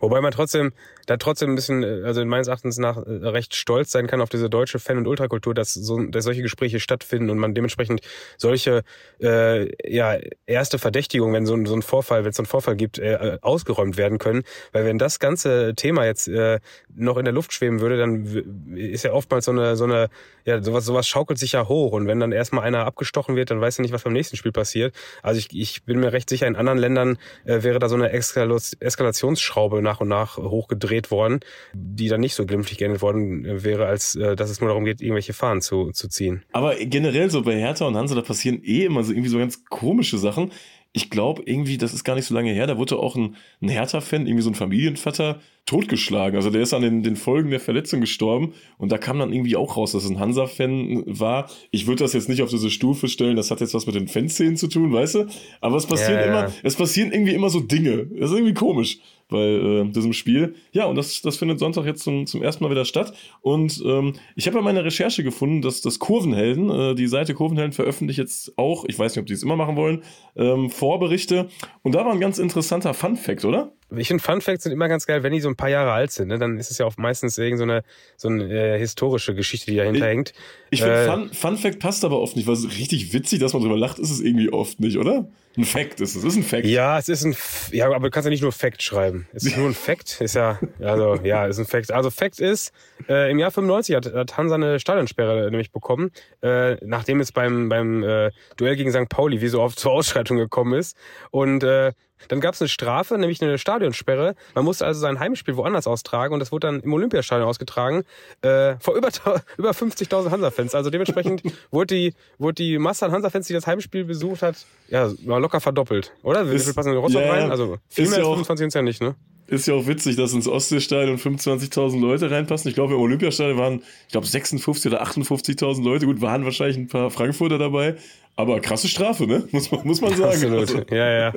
Wobei 0.00 0.20
man 0.20 0.32
trotzdem 0.32 0.72
da 1.06 1.16
trotzdem 1.16 1.50
ein 1.50 1.54
bisschen, 1.54 1.82
äh, 1.82 2.02
also 2.04 2.24
meines 2.24 2.48
Erachtens 2.48 2.78
nach 2.78 2.96
äh, 2.96 3.10
recht 3.28 3.54
stolz 3.54 3.90
sein 3.90 4.06
kann 4.06 4.20
auf 4.20 4.28
diese 4.28 4.48
deutsche 4.48 4.78
Fan- 4.78 4.98
und 4.98 5.06
Ultrakultur, 5.06 5.54
dass, 5.54 5.74
so, 5.74 5.98
dass 6.04 6.24
solche 6.24 6.42
Gespräche 6.42 6.80
stattfinden 6.80 7.30
und 7.30 7.38
man 7.38 7.54
dementsprechend 7.54 8.00
solche 8.36 8.82
äh, 9.20 9.70
ja 9.90 10.18
erste 10.46 10.78
Verdächtigungen, 10.78 11.34
wenn 11.34 11.46
so, 11.46 11.64
so 11.66 11.74
ein 11.74 11.82
Vorfall, 11.82 12.24
wenn 12.24 12.30
es 12.30 12.36
so 12.36 12.42
einen 12.42 12.48
Vorfall 12.48 12.76
gibt, 12.76 12.98
äh, 12.98 13.38
ausgeräumt 13.42 13.96
werden 13.96 14.18
können. 14.18 14.42
Weil 14.72 14.84
wenn 14.84 14.98
das 14.98 15.18
ganze 15.18 15.74
Thema 15.74 16.04
jetzt 16.06 16.28
äh, 16.28 16.60
noch 16.94 17.16
in 17.16 17.24
der 17.24 17.34
Luft 17.34 17.52
schweben 17.52 17.80
würde, 17.80 17.96
dann 17.96 18.76
ist 18.76 19.04
ja 19.04 19.12
oftmals 19.12 19.46
so 19.46 19.52
eine, 19.52 19.76
so 19.76 19.84
eine, 19.84 20.08
ja, 20.44 20.62
sowas, 20.62 20.84
sowas 20.84 21.06
schaukelt 21.06 21.38
sich 21.38 21.52
ja 21.52 21.68
hoch 21.68 21.92
und 21.92 22.06
wenn 22.06 22.20
dann 22.20 22.32
erstmal 22.32 22.64
einer 22.64 22.86
abgestochen 22.86 23.36
wird, 23.36 23.50
dann 23.50 23.60
weißt 23.60 23.78
du 23.78 23.82
nicht, 23.82 23.92
was 23.92 24.02
beim 24.02 24.12
nächsten 24.12 24.36
Spiel 24.36 24.52
passiert. 24.52 24.94
Also 25.22 25.38
ich, 25.38 25.48
ich 25.52 25.84
bin 25.84 26.00
mir 26.00 26.12
recht 26.12 26.28
sicher, 26.28 26.46
in 26.46 26.56
anderen 26.56 26.78
Ländern 26.78 27.18
äh, 27.44 27.62
wäre 27.62 27.78
da 27.78 27.88
so 27.88 27.94
eine 27.94 28.12
Eskalationsschraube 28.12 29.71
nach 29.80 30.00
und 30.00 30.08
nach 30.08 30.36
hochgedreht 30.36 30.82
gedreht 30.82 31.10
worden, 31.10 31.40
die 31.72 32.08
dann 32.08 32.20
nicht 32.20 32.34
so 32.34 32.44
glimpflich 32.44 32.78
geendet 32.78 33.02
worden 33.02 33.64
wäre, 33.64 33.86
als 33.86 34.14
äh, 34.14 34.36
dass 34.36 34.50
es 34.50 34.60
nur 34.60 34.68
darum 34.68 34.84
geht, 34.84 35.00
irgendwelche 35.00 35.32
Fahnen 35.32 35.62
zu, 35.62 35.90
zu 35.92 36.08
ziehen. 36.08 36.42
Aber 36.52 36.74
generell 36.76 37.30
so 37.30 37.42
bei 37.42 37.58
Hertha 37.58 37.86
und 37.86 37.96
Hansa, 37.96 38.14
da 38.14 38.22
passieren 38.22 38.60
eh 38.64 38.84
immer 38.84 39.04
so 39.04 39.12
irgendwie 39.12 39.28
so 39.28 39.38
ganz 39.38 39.64
komische 39.64 40.18
Sachen. 40.18 40.52
Ich 40.94 41.08
glaube 41.08 41.42
irgendwie, 41.46 41.78
das 41.78 41.94
ist 41.94 42.04
gar 42.04 42.16
nicht 42.16 42.26
so 42.26 42.34
lange 42.34 42.52
her, 42.52 42.66
da 42.66 42.76
wurde 42.76 42.98
auch 42.98 43.16
ein, 43.16 43.36
ein 43.62 43.70
Hertha-Fan, 43.70 44.26
irgendwie 44.26 44.42
so 44.42 44.50
ein 44.50 44.54
Familienvater, 44.54 45.40
totgeschlagen. 45.64 46.36
Also 46.36 46.50
der 46.50 46.60
ist 46.60 46.74
an 46.74 46.82
den, 46.82 47.02
den 47.02 47.16
Folgen 47.16 47.48
der 47.50 47.60
Verletzung 47.60 48.00
gestorben 48.00 48.52
und 48.76 48.92
da 48.92 48.98
kam 48.98 49.18
dann 49.18 49.32
irgendwie 49.32 49.56
auch 49.56 49.76
raus, 49.78 49.92
dass 49.92 50.04
es 50.04 50.10
ein 50.10 50.18
Hansa-Fan 50.18 51.04
war. 51.06 51.48
Ich 51.70 51.86
würde 51.86 52.04
das 52.04 52.12
jetzt 52.12 52.28
nicht 52.28 52.42
auf 52.42 52.50
diese 52.50 52.68
Stufe 52.68 53.08
stellen, 53.08 53.36
das 53.36 53.50
hat 53.50 53.60
jetzt 53.60 53.72
was 53.72 53.86
mit 53.86 53.94
den 53.94 54.08
Fanszenen 54.08 54.58
zu 54.58 54.68
tun, 54.68 54.92
weißt 54.92 55.14
du? 55.14 55.26
Aber 55.62 55.76
es 55.76 55.86
passieren 55.86 56.20
ja, 56.20 56.26
ja. 56.26 56.26
immer, 56.26 56.52
es 56.62 56.76
passieren 56.76 57.12
irgendwie 57.12 57.32
immer 57.32 57.48
so 57.48 57.60
Dinge. 57.60 58.06
Das 58.18 58.30
ist 58.30 58.36
irgendwie 58.36 58.54
komisch 58.54 58.98
bei 59.32 59.44
äh, 59.44 59.84
diesem 59.88 60.12
Spiel. 60.12 60.54
Ja, 60.70 60.86
und 60.86 60.96
das, 60.96 61.22
das 61.22 61.36
findet 61.36 61.58
Sonntag 61.58 61.84
jetzt 61.84 62.04
zum, 62.04 62.26
zum 62.26 62.42
ersten 62.42 62.62
Mal 62.62 62.70
wieder 62.70 62.84
statt. 62.84 63.12
Und 63.40 63.82
ähm, 63.84 64.14
ich 64.36 64.46
habe 64.46 64.58
bei 64.58 64.62
meiner 64.62 64.84
Recherche 64.84 65.24
gefunden, 65.24 65.62
dass 65.62 65.80
das 65.80 65.98
Kurvenhelden, 65.98 66.70
äh, 66.70 66.94
die 66.94 67.08
Seite 67.08 67.34
Kurvenhelden 67.34 67.72
veröffentlicht 67.72 68.18
jetzt 68.18 68.56
auch, 68.56 68.84
ich 68.86 68.98
weiß 68.98 69.14
nicht, 69.14 69.20
ob 69.20 69.26
die 69.26 69.32
es 69.32 69.42
immer 69.42 69.56
machen 69.56 69.76
wollen, 69.76 70.02
ähm, 70.36 70.70
Vorberichte. 70.70 71.48
Und 71.82 71.94
da 71.94 72.04
war 72.04 72.12
ein 72.12 72.20
ganz 72.20 72.38
interessanter 72.38 72.94
Fun-Fact, 72.94 73.44
oder? 73.44 73.72
Ich 73.96 74.08
finde 74.08 74.22
Fun 74.22 74.40
Facts 74.40 74.64
sind 74.64 74.72
immer 74.72 74.88
ganz 74.88 75.06
geil, 75.06 75.22
wenn 75.22 75.32
die 75.32 75.40
so 75.40 75.48
ein 75.48 75.56
paar 75.56 75.68
Jahre 75.70 75.92
alt 75.92 76.10
sind. 76.12 76.28
Ne? 76.28 76.38
Dann 76.38 76.58
ist 76.58 76.70
es 76.70 76.78
ja 76.78 76.86
auch 76.86 76.96
meistens 76.96 77.36
irgend 77.38 77.58
so 77.58 77.64
eine, 77.64 77.82
so 78.16 78.28
eine 78.28 78.44
äh, 78.74 78.78
historische 78.78 79.34
Geschichte, 79.34 79.70
die 79.70 79.76
dahinter 79.76 80.00
Ich- 80.00 80.04
hängt. 80.04 80.32
Ich 80.70 80.80
finde, 80.82 81.02
Äh, 81.02 81.06
Fun, 81.06 81.30
Fun 81.32 81.56
Fact 81.58 81.78
passt 81.80 82.04
aber 82.04 82.18
oft 82.20 82.34
nicht, 82.36 82.46
weil 82.46 82.54
es 82.54 82.64
richtig 82.78 83.12
witzig, 83.12 83.40
dass 83.40 83.52
man 83.52 83.60
drüber 83.62 83.76
lacht, 83.76 83.98
ist 83.98 84.10
es 84.10 84.20
irgendwie 84.20 84.50
oft 84.52 84.80
nicht, 84.80 84.96
oder? 84.96 85.26
Ein 85.54 85.64
Fact 85.64 86.00
ist 86.00 86.16
es, 86.16 86.24
ist 86.24 86.34
ein 86.36 86.42
Fact. 86.44 86.64
Ja, 86.64 86.98
es 86.98 87.10
ist 87.10 87.24
ein, 87.24 87.32
F- 87.32 87.68
ja, 87.74 87.84
aber 87.92 88.06
du 88.06 88.10
kannst 88.10 88.24
ja 88.24 88.30
nicht 88.30 88.40
nur 88.40 88.52
Fact 88.52 88.82
schreiben. 88.82 89.26
Es 89.34 89.44
ist 89.44 89.58
nur 89.58 89.66
ein 89.68 89.74
Fact, 89.74 90.22
ist 90.22 90.34
ja, 90.34 90.58
also, 90.80 91.16
ja, 91.24 91.44
ist 91.44 91.58
ein 91.58 91.66
Fact. 91.66 91.90
Also, 91.92 92.08
Fact 92.10 92.40
ist, 92.40 92.72
äh, 93.06 93.30
im 93.30 93.38
Jahr 93.38 93.50
95 93.50 93.94
hat, 93.96 94.14
hat 94.14 94.38
Hansa 94.38 94.54
eine 94.54 94.80
Stadionsperre 94.80 95.50
nämlich 95.50 95.70
bekommen, 95.70 96.10
äh, 96.42 96.76
nachdem 96.82 97.20
es 97.20 97.32
beim, 97.32 97.68
beim 97.68 98.02
äh, 98.02 98.30
Duell 98.56 98.76
gegen 98.76 98.90
St. 98.92 99.10
Pauli 99.10 99.42
wie 99.42 99.48
so 99.48 99.60
oft 99.60 99.78
zur 99.78 99.92
Ausschreitung 99.92 100.38
gekommen 100.38 100.72
ist. 100.72 100.96
Und, 101.30 101.62
äh, 101.64 101.92
dann 102.28 102.40
gab 102.40 102.54
es 102.54 102.60
eine 102.62 102.68
Strafe, 102.68 103.18
nämlich 103.18 103.42
eine 103.42 103.58
Stadionsperre. 103.58 104.34
Man 104.54 104.64
musste 104.64 104.86
also 104.86 105.00
sein 105.00 105.18
Heimspiel 105.20 105.56
woanders 105.56 105.86
austragen 105.86 106.34
und 106.34 106.40
das 106.40 106.52
wurde 106.52 106.66
dann 106.68 106.80
im 106.80 106.92
Olympiastadion 106.92 107.48
ausgetragen 107.48 108.04
äh, 108.42 108.76
vor 108.80 108.94
über, 108.94 109.08
über 109.58 109.70
50.000 109.70 110.30
Hansa-Fans. 110.30 110.74
Also 110.74 110.90
dementsprechend 110.90 111.42
wurde 111.70 111.94
die, 111.94 112.14
wurde 112.38 112.54
die 112.54 112.78
Masse 112.78 113.04
an 113.06 113.12
Hansa-Fans, 113.12 113.46
die 113.46 113.52
das 113.54 113.66
Heimspiel 113.66 114.04
besucht 114.04 114.42
hat, 114.42 114.56
ja, 114.88 115.10
locker 115.24 115.60
verdoppelt, 115.60 116.12
oder? 116.22 116.50
Wie 116.50 116.58
viel 116.58 116.74
passen 116.74 116.92
in 116.92 116.98
Rostock 116.98 117.22
ja, 117.22 117.30
rein? 117.32 117.50
Also 117.50 117.78
viel 117.88 118.04
Ist 118.04 118.10
mehr 118.10 118.18
als 118.20 118.28
auch- 118.28 118.32
25 118.34 118.64
sind 118.64 118.74
ja 118.74 118.82
nicht, 118.82 119.02
ne? 119.02 119.14
Ist 119.52 119.66
ja 119.66 119.74
auch 119.74 119.86
witzig, 119.86 120.16
dass 120.16 120.32
ins 120.32 120.48
Ostseestadion 120.48 121.18
25.000 121.18 122.00
Leute 122.00 122.30
reinpassen. 122.30 122.70
Ich 122.70 122.74
glaube, 122.74 122.94
im 122.94 123.00
Olympiastadion 123.00 123.58
waren, 123.58 123.82
ich 124.06 124.12
glaube, 124.12 124.26
56.000 124.26 124.86
oder 124.86 125.02
58.000 125.02 125.84
Leute. 125.84 126.06
Gut, 126.06 126.22
waren 126.22 126.46
wahrscheinlich 126.46 126.78
ein 126.78 126.88
paar 126.88 127.10
Frankfurter 127.10 127.58
dabei. 127.58 127.96
Aber 128.34 128.60
krasse 128.60 128.88
Strafe, 128.88 129.26
ne? 129.26 129.46
Muss 129.52 129.70
man, 129.70 129.86
muss 129.86 130.00
man 130.00 130.16
sagen. 130.16 130.32
Absolut. 130.32 130.60
Also, 130.60 130.78
Ja, 130.90 131.10
ja. 131.10 131.32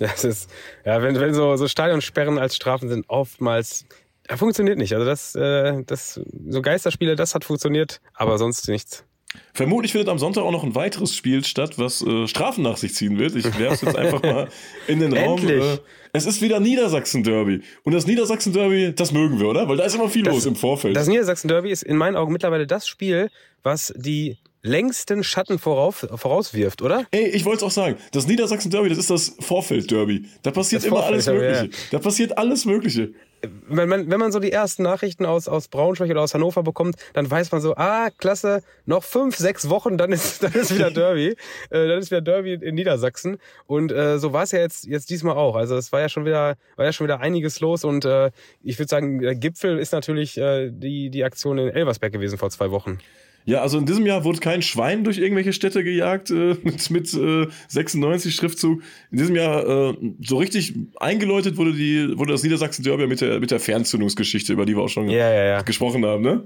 Das 0.00 0.24
ist, 0.24 0.50
ja, 0.84 1.00
wenn, 1.00 1.14
wenn 1.20 1.32
so, 1.32 1.54
so 1.54 1.68
Stadionsperren 1.68 2.40
als 2.40 2.56
Strafen 2.56 2.88
sind, 2.88 3.04
oftmals, 3.06 3.86
funktioniert 4.34 4.76
nicht. 4.76 4.92
Also 4.92 5.06
das, 5.06 5.36
äh, 5.36 5.84
das, 5.86 6.20
so 6.48 6.62
Geisterspiele, 6.62 7.14
das 7.14 7.36
hat 7.36 7.44
funktioniert, 7.44 8.00
aber 8.14 8.36
sonst 8.36 8.66
nichts. 8.68 9.04
Vermutlich 9.54 9.92
findet 9.92 10.08
am 10.08 10.18
Sonntag 10.18 10.42
auch 10.42 10.50
noch 10.52 10.64
ein 10.64 10.74
weiteres 10.74 11.14
Spiel 11.14 11.44
statt, 11.44 11.78
was 11.78 12.02
äh, 12.02 12.26
Strafen 12.26 12.62
nach 12.62 12.76
sich 12.76 12.94
ziehen 12.94 13.18
wird. 13.18 13.34
Ich 13.36 13.44
werfe 13.58 13.74
es 13.74 13.80
jetzt 13.82 13.96
einfach 13.96 14.22
mal 14.22 14.48
in 14.86 15.00
den 15.00 15.16
Raum. 15.16 15.46
Äh, 15.48 15.78
es 16.12 16.26
ist 16.26 16.42
wieder 16.42 16.58
Niedersachsen-Derby. 16.60 17.60
Und 17.84 17.92
das 17.92 18.06
Niedersachsen-Derby, 18.06 18.94
das 18.94 19.12
mögen 19.12 19.38
wir, 19.38 19.48
oder? 19.48 19.68
Weil 19.68 19.76
da 19.76 19.84
ist 19.84 19.94
immer 19.94 20.08
viel 20.08 20.22
Das- 20.24 20.34
los 20.34 20.46
im 20.46 20.56
Vorfeld. 20.56 20.96
Das 20.96 21.06
Niedersachsen-Derby 21.06 21.70
ist 21.70 21.82
in 21.82 21.96
meinen 21.96 22.16
Augen 22.16 22.32
mittlerweile 22.32 22.66
das 22.66 22.88
Spiel, 22.88 23.30
was 23.62 23.92
die 23.96 24.38
längsten 24.62 25.24
Schatten 25.24 25.58
vorauf, 25.58 26.06
vorauswirft, 26.16 26.82
oder? 26.82 27.06
Ey, 27.12 27.28
ich 27.28 27.44
wollte 27.44 27.58
es 27.58 27.62
auch 27.62 27.70
sagen. 27.70 27.96
Das 28.12 28.26
Niedersachsen-Derby, 28.26 28.88
das 28.90 28.98
ist 28.98 29.10
das 29.10 29.36
Vorfeld-Derby. 29.40 30.26
Da 30.42 30.50
passiert 30.50 30.82
Das 30.82 30.88
immer 30.88 31.04
alles 31.04 31.26
Mögliche. 31.26 31.70
Da 31.92 31.98
passiert 31.98 32.36
alles 32.36 32.64
Mögliche. 32.66 33.12
Wenn 33.68 33.88
man, 33.88 34.10
wenn 34.10 34.20
man 34.20 34.32
so 34.32 34.38
die 34.38 34.52
ersten 34.52 34.82
Nachrichten 34.82 35.24
aus, 35.26 35.48
aus 35.48 35.68
Braunschweig 35.68 36.10
oder 36.10 36.22
aus 36.22 36.34
Hannover 36.34 36.62
bekommt, 36.62 36.96
dann 37.12 37.30
weiß 37.30 37.52
man 37.52 37.60
so, 37.60 37.74
ah, 37.76 38.10
klasse, 38.18 38.62
noch 38.86 39.04
fünf, 39.04 39.36
sechs 39.36 39.68
Wochen, 39.68 39.98
dann 39.98 40.12
ist, 40.12 40.42
dann 40.42 40.52
ist 40.52 40.74
wieder 40.74 40.90
Derby. 40.90 41.28
äh, 41.70 41.88
dann 41.88 41.98
ist 41.98 42.10
wieder 42.10 42.20
Derby 42.20 42.54
in 42.54 42.74
Niedersachsen. 42.74 43.38
Und 43.66 43.92
äh, 43.92 44.18
so 44.18 44.32
war 44.32 44.42
es 44.42 44.52
ja 44.52 44.60
jetzt, 44.60 44.86
jetzt 44.86 45.10
diesmal 45.10 45.36
auch. 45.36 45.56
Also 45.56 45.76
es 45.76 45.92
war 45.92 46.00
ja 46.00 46.08
schon 46.08 46.24
wieder, 46.24 46.56
war 46.76 46.84
ja 46.84 46.92
schon 46.92 47.06
wieder 47.06 47.20
einiges 47.20 47.60
los 47.60 47.84
und 47.84 48.04
äh, 48.04 48.30
ich 48.62 48.78
würde 48.78 48.88
sagen, 48.88 49.20
der 49.20 49.34
Gipfel 49.34 49.78
ist 49.78 49.92
natürlich 49.92 50.36
äh, 50.38 50.70
die, 50.70 51.10
die 51.10 51.24
Aktion 51.24 51.58
in 51.58 51.68
Elversberg 51.68 52.12
gewesen 52.12 52.38
vor 52.38 52.50
zwei 52.50 52.70
Wochen. 52.70 52.98
Ja, 53.50 53.62
also 53.62 53.78
in 53.78 53.84
diesem 53.84 54.06
Jahr 54.06 54.22
wurde 54.22 54.38
kein 54.38 54.62
Schwein 54.62 55.02
durch 55.02 55.18
irgendwelche 55.18 55.52
Städte 55.52 55.82
gejagt 55.82 56.30
äh, 56.30 56.54
mit, 56.62 56.88
mit 56.90 57.12
äh, 57.14 57.48
96 57.66 58.32
Schriftzug. 58.32 58.80
In 59.10 59.18
diesem 59.18 59.34
Jahr 59.34 59.90
äh, 59.90 59.96
so 60.20 60.36
richtig 60.38 60.74
eingeläutet 61.00 61.56
wurde 61.56 61.72
die 61.72 62.16
wurde 62.16 62.30
das 62.30 62.44
Niedersachsen-Derby 62.44 63.08
mit 63.08 63.20
der, 63.20 63.40
mit 63.40 63.50
der 63.50 63.58
Fernzündungsgeschichte, 63.58 64.52
über 64.52 64.66
die 64.66 64.76
wir 64.76 64.84
auch 64.84 64.88
schon 64.88 65.10
Ja, 65.10 65.32
ja, 65.32 65.44
ja. 65.46 65.62
gesprochen 65.62 66.06
haben, 66.06 66.22
ne? 66.22 66.44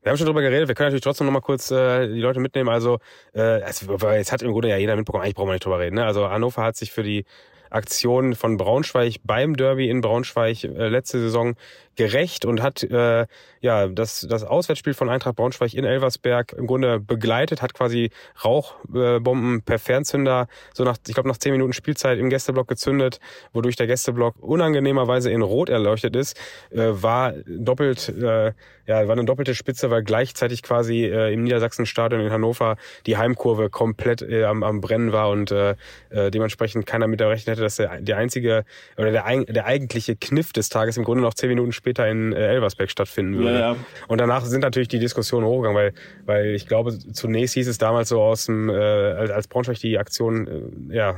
Wir 0.00 0.10
haben 0.10 0.16
schon 0.16 0.26
drüber 0.26 0.40
geredet, 0.40 0.68
wir 0.68 0.74
können 0.74 0.86
natürlich 0.86 1.02
trotzdem 1.02 1.26
noch 1.26 1.34
mal 1.34 1.40
kurz 1.40 1.70
äh, 1.70 2.08
die 2.08 2.20
Leute 2.20 2.40
mitnehmen. 2.40 2.70
Also, 2.70 3.00
äh, 3.34 3.60
jetzt 3.60 4.32
hat 4.32 4.40
im 4.40 4.52
Grunde 4.52 4.70
ja 4.70 4.78
jeder 4.78 4.96
mitbekommen, 4.96 5.24
eigentlich 5.24 5.34
brauchen 5.34 5.48
wir 5.48 5.54
nicht 5.54 5.64
drüber 5.64 5.80
reden. 5.80 5.96
Ne? 5.96 6.06
Also 6.06 6.30
Hannover 6.30 6.62
hat 6.62 6.76
sich 6.76 6.90
für 6.90 7.02
die 7.02 7.26
Aktion 7.68 8.34
von 8.34 8.56
Braunschweig 8.56 9.16
beim 9.24 9.56
Derby 9.56 9.90
in 9.90 10.00
Braunschweig 10.00 10.64
äh, 10.64 10.88
letzte 10.88 11.20
Saison 11.20 11.54
gerecht 11.96 12.44
und 12.44 12.62
hat 12.62 12.82
äh, 12.82 13.26
ja 13.60 13.86
das, 13.88 14.26
das 14.28 14.44
Auswärtsspiel 14.44 14.94
von 14.94 15.08
Eintracht 15.08 15.36
Braunschweig 15.36 15.74
in 15.74 15.84
Elversberg 15.84 16.52
im 16.52 16.66
Grunde 16.66 17.00
begleitet, 17.00 17.62
hat 17.62 17.74
quasi 17.74 18.10
Rauchbomben 18.44 19.62
per 19.62 19.78
Fernzünder 19.78 20.48
so 20.72 20.84
nach, 20.84 20.96
ich 21.06 21.14
glaube 21.14 21.28
nach 21.28 21.36
zehn 21.36 21.52
Minuten 21.52 21.72
Spielzeit 21.72 22.18
im 22.18 22.30
Gästeblock 22.30 22.68
gezündet, 22.68 23.20
wodurch 23.52 23.76
der 23.76 23.86
Gästeblock 23.86 24.36
unangenehmerweise 24.40 25.30
in 25.30 25.42
Rot 25.42 25.68
erleuchtet 25.68 26.16
ist, 26.16 26.38
äh, 26.70 26.88
war 26.90 27.32
doppelt, 27.46 28.08
äh, 28.08 28.52
ja, 28.86 29.08
war 29.08 29.12
eine 29.12 29.24
doppelte 29.24 29.54
Spitze, 29.54 29.90
weil 29.90 30.04
gleichzeitig 30.04 30.62
quasi 30.62 31.04
äh, 31.04 31.32
im 31.32 31.42
Niedersachsenstadion 31.42 32.20
in 32.20 32.30
Hannover 32.30 32.76
die 33.06 33.16
Heimkurve 33.16 33.68
komplett 33.68 34.22
äh, 34.22 34.44
am, 34.44 34.62
am 34.62 34.80
Brennen 34.80 35.12
war 35.12 35.30
und 35.30 35.50
äh, 35.50 35.74
äh, 36.10 36.30
dementsprechend 36.30 36.86
keiner 36.86 37.08
mit 37.08 37.20
gerechnet 37.26 37.56
hätte, 37.56 37.62
dass 37.62 37.76
der, 37.76 38.00
der 38.00 38.16
einzige 38.16 38.64
oder 38.96 39.10
der, 39.10 39.44
der 39.44 39.66
eigentliche 39.66 40.16
Kniff 40.16 40.52
des 40.52 40.68
Tages 40.68 40.96
im 40.96 41.04
Grunde 41.04 41.22
noch 41.22 41.34
zehn 41.34 41.48
Minuten 41.48 41.72
später 41.86 42.08
in 42.08 42.32
äh, 42.32 42.48
Elversberg 42.48 42.90
stattfinden 42.90 43.38
würde. 43.38 43.52
Ja, 43.52 43.72
ja. 43.72 43.76
Und 44.08 44.20
danach 44.20 44.44
sind 44.44 44.62
natürlich 44.62 44.88
die 44.88 44.98
Diskussionen 44.98 45.46
hochgegangen, 45.46 45.76
weil, 45.76 45.92
weil 46.24 46.54
ich 46.54 46.66
glaube, 46.66 46.98
zunächst 46.98 47.54
hieß 47.54 47.68
es 47.68 47.78
damals 47.78 48.08
so 48.08 48.20
aus 48.20 48.46
dem, 48.46 48.68
äh, 48.68 48.72
als 48.72 49.30
als 49.30 49.46
Braunschweig 49.46 49.78
die 49.78 49.96
Aktion 49.96 50.88
äh, 50.90 50.96
ja, 50.96 51.14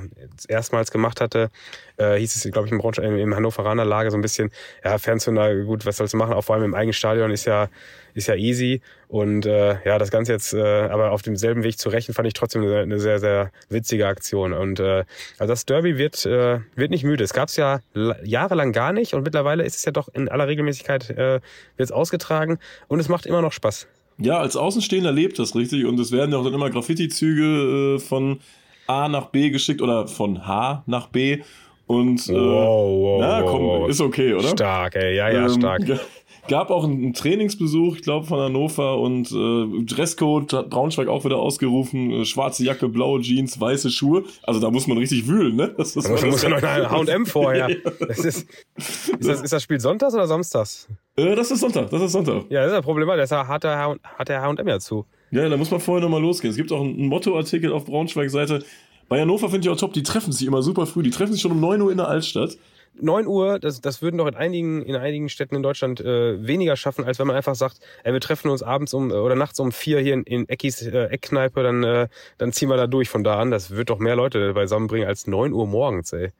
erstmals 0.46 0.90
gemacht 0.90 1.22
hatte, 1.22 1.50
äh, 1.98 2.16
hieß 2.18 2.36
es, 2.36 2.50
glaube 2.52 2.66
ich, 2.66 2.72
im, 2.72 2.78
Braunschweig, 2.78 3.04
im 3.04 3.34
Hannoveraner 3.34 3.84
Lager 3.84 4.10
so 4.10 4.16
ein 4.16 4.22
bisschen, 4.22 4.50
ja, 4.84 4.98
Fernzünder, 4.98 5.54
gut, 5.64 5.84
was 5.84 5.96
sollst 5.98 6.14
du 6.14 6.16
machen? 6.16 6.32
Auch 6.32 6.42
vor 6.42 6.54
allem 6.56 6.64
im 6.64 6.74
eigenen 6.74 6.92
Stadion 6.92 7.30
ist 7.30 7.44
ja, 7.44 7.68
ist 8.14 8.28
ja 8.28 8.34
easy. 8.34 8.80
Und 9.08 9.46
äh, 9.46 9.76
ja, 9.84 9.98
das 9.98 10.10
Ganze 10.10 10.32
jetzt, 10.32 10.54
äh, 10.54 10.62
aber 10.62 11.12
auf 11.12 11.22
demselben 11.22 11.62
Weg 11.62 11.78
zu 11.78 11.88
rächen, 11.88 12.14
fand 12.14 12.26
ich 12.28 12.34
trotzdem 12.34 12.62
eine, 12.62 12.80
eine 12.80 12.98
sehr, 12.98 13.18
sehr 13.18 13.50
witzige 13.68 14.06
Aktion. 14.06 14.52
Und 14.52 14.80
äh, 14.80 15.04
also 15.38 15.52
das 15.52 15.66
Derby 15.66 15.98
wird, 15.98 16.24
äh, 16.26 16.60
wird 16.74 16.90
nicht 16.90 17.04
müde. 17.04 17.24
Es 17.24 17.32
gab 17.32 17.48
es 17.48 17.56
ja 17.56 17.80
la- 17.94 18.16
jahrelang 18.22 18.72
gar 18.72 18.92
nicht 18.92 19.14
und 19.14 19.22
mittlerweile 19.22 19.64
ist 19.64 19.76
es 19.76 19.84
ja 19.84 19.92
doch 19.92 20.08
in 20.12 20.28
aller 20.28 20.48
Regelmäßigkeit 20.48 21.10
äh, 21.10 21.40
wird's 21.76 21.92
ausgetragen 21.92 22.58
und 22.88 23.00
es 23.00 23.08
macht 23.08 23.26
immer 23.26 23.42
noch 23.42 23.52
Spaß. 23.52 23.86
Ja, 24.18 24.38
als 24.38 24.56
Außenstehender 24.56 25.12
lebt 25.12 25.38
das 25.38 25.54
richtig 25.54 25.86
und 25.86 25.98
es 26.00 26.10
werden 26.10 26.32
ja 26.32 26.38
auch 26.38 26.44
dann 26.44 26.54
immer 26.54 26.70
Graffiti-Züge 26.70 27.96
äh, 27.96 27.98
von 28.00 28.40
A 28.88 29.08
nach 29.08 29.26
B 29.26 29.50
geschickt 29.50 29.80
oder 29.80 30.08
von 30.08 30.46
H 30.46 30.82
nach 30.86 31.08
B 31.08 31.42
und 31.88 32.28
äh, 32.28 32.32
wow, 32.34 33.18
na, 33.20 33.42
komm, 33.42 33.90
ist 33.90 34.00
okay, 34.00 34.34
oder? 34.34 34.48
Stark, 34.48 34.94
ey, 34.94 35.16
ja, 35.16 35.28
ja, 35.30 35.46
Ähm, 35.46 35.50
stark. 35.50 35.82
Gab 36.48 36.70
auch 36.70 36.84
einen 36.84 37.12
Trainingsbesuch, 37.12 37.96
ich 37.96 38.02
glaube, 38.02 38.24
von 38.24 38.40
Hannover 38.40 38.98
und 39.00 39.30
äh, 39.32 39.84
Dresscode 39.84 40.50
hat 40.54 40.70
Braunschweig 40.70 41.06
auch 41.06 41.22
wieder 41.26 41.36
ausgerufen. 41.36 42.10
Äh, 42.10 42.24
schwarze 42.24 42.64
Jacke, 42.64 42.88
blaue 42.88 43.20
Jeans, 43.20 43.60
weiße 43.60 43.90
Schuhe. 43.90 44.24
Also 44.44 44.58
da 44.58 44.70
muss 44.70 44.86
man 44.86 44.96
richtig 44.96 45.26
wühlen, 45.26 45.56
ne? 45.56 45.74
Das, 45.76 45.92
das 45.92 46.04
Da 46.04 46.10
muss, 46.12 46.24
muss 46.24 46.42
noch 46.48 46.62
eine 46.62 46.90
H&M 46.90 47.26
vorher. 47.26 47.68
Das 48.00 48.18
ist, 48.20 48.48
ist, 48.76 49.12
das, 49.20 49.42
ist 49.42 49.52
das 49.52 49.62
Spiel 49.62 49.78
sonntags 49.78 50.14
oder 50.14 50.26
samstags? 50.26 50.88
äh, 51.16 51.34
das 51.34 51.50
ist 51.50 51.60
Sonntag, 51.60 51.90
das 51.90 52.00
ist 52.00 52.12
Sonntag. 52.12 52.44
Ja, 52.48 52.60
das 52.62 52.68
ist 52.68 52.76
das 52.78 52.84
Problem, 52.84 53.08
das 53.08 53.30
hat 53.30 53.64
der 53.64 53.76
H- 53.78 53.96
hat 54.16 54.28
der 54.30 54.40
H&M 54.40 54.68
ja 54.68 54.78
zu. 54.78 55.04
Ja, 55.30 55.46
da 55.50 55.56
muss 55.58 55.70
man 55.70 55.80
vorher 55.80 56.02
nochmal 56.02 56.22
losgehen. 56.22 56.50
Es 56.50 56.56
gibt 56.56 56.72
auch 56.72 56.80
einen 56.80 57.08
Mottoartikel 57.08 57.70
auf 57.74 57.84
Braunschweig-Seite. 57.84 58.64
Bei 59.08 59.20
Hannover 59.20 59.48
finde 59.48 59.66
ich 59.66 59.72
auch 59.72 59.78
top, 59.78 59.92
die 59.92 60.02
treffen 60.02 60.32
sich 60.32 60.46
immer 60.46 60.62
super 60.62 60.86
früh. 60.86 61.02
Die 61.02 61.10
treffen 61.10 61.32
sich 61.32 61.42
schon 61.42 61.52
um 61.52 61.60
9 61.60 61.80
Uhr 61.80 61.90
in 61.90 61.96
der 61.96 62.08
Altstadt. 62.08 62.58
9 63.00 63.26
Uhr, 63.26 63.58
das, 63.58 63.80
das 63.80 64.02
würden 64.02 64.18
doch 64.18 64.26
in 64.26 64.34
einigen, 64.34 64.82
in 64.82 64.96
einigen 64.96 65.28
Städten 65.28 65.54
in 65.54 65.62
Deutschland 65.62 66.00
äh, 66.00 66.44
weniger 66.46 66.76
schaffen, 66.76 67.04
als 67.04 67.18
wenn 67.18 67.26
man 67.26 67.36
einfach 67.36 67.54
sagt, 67.54 67.80
ey, 68.02 68.12
wir 68.12 68.20
treffen 68.20 68.50
uns 68.50 68.62
abends 68.62 68.92
um 68.92 69.10
äh, 69.10 69.14
oder 69.14 69.34
nachts 69.34 69.60
um 69.60 69.72
vier 69.72 70.00
hier 70.00 70.14
in, 70.14 70.24
in 70.24 70.48
Eckis 70.48 70.82
äh, 70.82 71.04
Eckkneipe, 71.04 71.62
dann, 71.62 71.84
äh, 71.84 72.08
dann 72.38 72.52
ziehen 72.52 72.68
wir 72.68 72.76
da 72.76 72.86
durch 72.86 73.08
von 73.08 73.24
da 73.24 73.38
an. 73.38 73.50
Das 73.50 73.70
wird 73.70 73.90
doch 73.90 73.98
mehr 73.98 74.16
Leute 74.16 74.52
beisammenbringen 74.52 75.06
als 75.06 75.26
9 75.26 75.52
Uhr 75.52 75.66
morgens, 75.66 76.12
ey. 76.12 76.30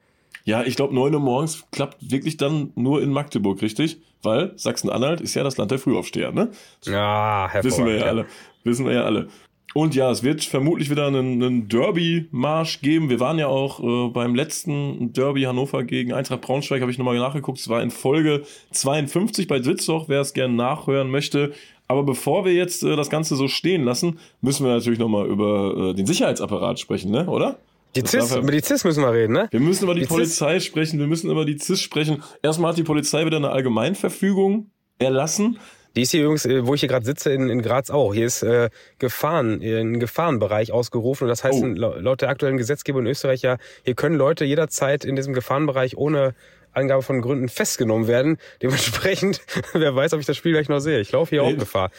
Ja, 0.45 0.63
ich 0.63 0.75
glaube, 0.75 0.93
9 0.95 1.13
Uhr 1.13 1.19
morgens 1.19 1.63
klappt 1.71 1.97
wirklich 1.99 2.37
dann 2.37 2.71
nur 2.75 3.01
in 3.01 3.11
Magdeburg, 3.11 3.61
richtig? 3.61 3.99
Weil 4.21 4.51
Sachsen-Anhalt 4.57 5.21
ist 5.21 5.35
ja 5.35 5.43
das 5.43 5.57
Land 5.57 5.71
der 5.71 5.79
Frühaufsteher, 5.79 6.31
ne? 6.31 6.51
Ja, 6.83 7.47
hervorragend. 7.49 7.63
Wissen 7.63 7.85
wir 7.85 7.95
ja 7.95 8.05
alle. 8.05 8.25
Wissen 8.63 8.85
wir 8.85 8.93
ja 8.93 9.03
alle. 9.03 9.27
Und 9.75 9.93
ja, 9.93 10.09
es 10.09 10.23
wird 10.23 10.43
vermutlich 10.43 10.89
wieder 10.89 11.07
einen, 11.07 11.41
einen 11.43 11.67
Derby-Marsch 11.67 12.81
geben. 12.81 13.09
Wir 13.09 13.19
waren 13.19 13.37
ja 13.37 13.47
auch 13.47 13.79
äh, 13.79 14.09
beim 14.11 14.33
letzten 14.33 15.13
Derby 15.13 15.43
Hannover 15.43 15.83
gegen 15.83 16.11
Eintracht 16.11 16.41
Braunschweig, 16.41 16.81
habe 16.81 16.91
ich 16.91 16.97
nochmal 16.97 17.17
nachgeguckt. 17.17 17.59
Es 17.59 17.69
war 17.69 17.81
in 17.81 17.91
Folge 17.91 18.43
52 18.71 19.47
bei 19.47 19.59
Dwitzoch, 19.59 20.09
wer 20.09 20.21
es 20.21 20.33
gerne 20.33 20.55
nachhören 20.55 21.11
möchte. 21.11 21.53
Aber 21.87 22.03
bevor 22.03 22.45
wir 22.45 22.53
jetzt 22.53 22.83
äh, 22.83 22.95
das 22.95 23.09
Ganze 23.09 23.35
so 23.35 23.47
stehen 23.47 23.83
lassen, 23.83 24.19
müssen 24.41 24.65
wir 24.65 24.73
natürlich 24.73 24.99
nochmal 24.99 25.27
über 25.27 25.91
äh, 25.91 25.93
den 25.93 26.05
Sicherheitsapparat 26.05 26.79
sprechen, 26.79 27.11
ne? 27.11 27.27
oder? 27.27 27.59
Die 27.95 28.01
CIS, 28.05 28.31
ja- 28.31 28.39
über 28.39 28.51
die 28.51 28.61
CIS 28.61 28.83
müssen 28.83 29.01
wir 29.01 29.11
reden, 29.11 29.33
ne? 29.33 29.47
Wir 29.49 29.59
müssen 29.59 29.83
über 29.85 29.95
die, 29.95 30.01
Die 30.01 30.05
CIS 30.05 30.15
Polizei 30.15 30.59
sprechen, 30.59 30.99
wir 30.99 31.07
müssen 31.07 31.29
über 31.31 31.45
die 31.45 31.57
CIS 31.57 31.81
sprechen. 31.81 32.21
Erstmal 32.43 32.71
hat 32.71 32.77
die 32.77 32.83
Polizei 32.83 33.25
wieder 33.25 33.37
eine 33.37 33.49
Allgemeinverfügung 33.49 34.69
erlassen. 34.99 35.57
Die 35.95 36.03
ist 36.03 36.11
hier 36.11 36.21
übrigens, 36.21 36.45
äh, 36.45 36.65
wo 36.65 36.73
ich 36.75 36.81
hier 36.81 36.89
gerade 36.89 37.05
sitze, 37.05 37.31
in, 37.33 37.49
in 37.49 37.61
Graz 37.61 37.89
auch. 37.89 38.13
Hier 38.13 38.25
ist 38.25 38.43
äh, 38.43 38.69
Gefahren, 38.99 39.61
ein 39.61 39.99
Gefahrenbereich 39.99 40.71
ausgerufen. 40.71 41.23
Und 41.25 41.29
das 41.29 41.43
heißt, 41.43 41.61
Oh. 41.63 41.65
lau- 41.65 41.95
laut 41.97 42.21
der 42.21 42.29
aktuellen 42.29 42.57
Gesetzgebung 42.57 43.01
in 43.01 43.07
Österreich 43.07 43.41
ja, 43.41 43.57
hier 43.83 43.95
können 43.95 44.15
Leute 44.15 44.45
jederzeit 44.45 45.03
in 45.05 45.15
diesem 45.15 45.33
Gefahrenbereich 45.33 45.97
ohne 45.97 46.35
Angabe 46.71 47.01
von 47.01 47.21
Gründen 47.21 47.49
festgenommen 47.49 48.07
werden. 48.07 48.37
Dementsprechend, 48.61 49.41
wer 49.73 49.95
weiß, 49.95 50.13
ob 50.13 50.19
ich 50.19 50.27
das 50.27 50.37
Spiel 50.37 50.51
gleich 50.51 50.69
noch 50.69 50.79
sehe. 50.79 50.99
Ich 50.99 51.11
laufe 51.11 51.31
hier 51.31 51.41
ey, 51.41 51.53
auch 51.53 51.57
Gefahr. 51.57 51.89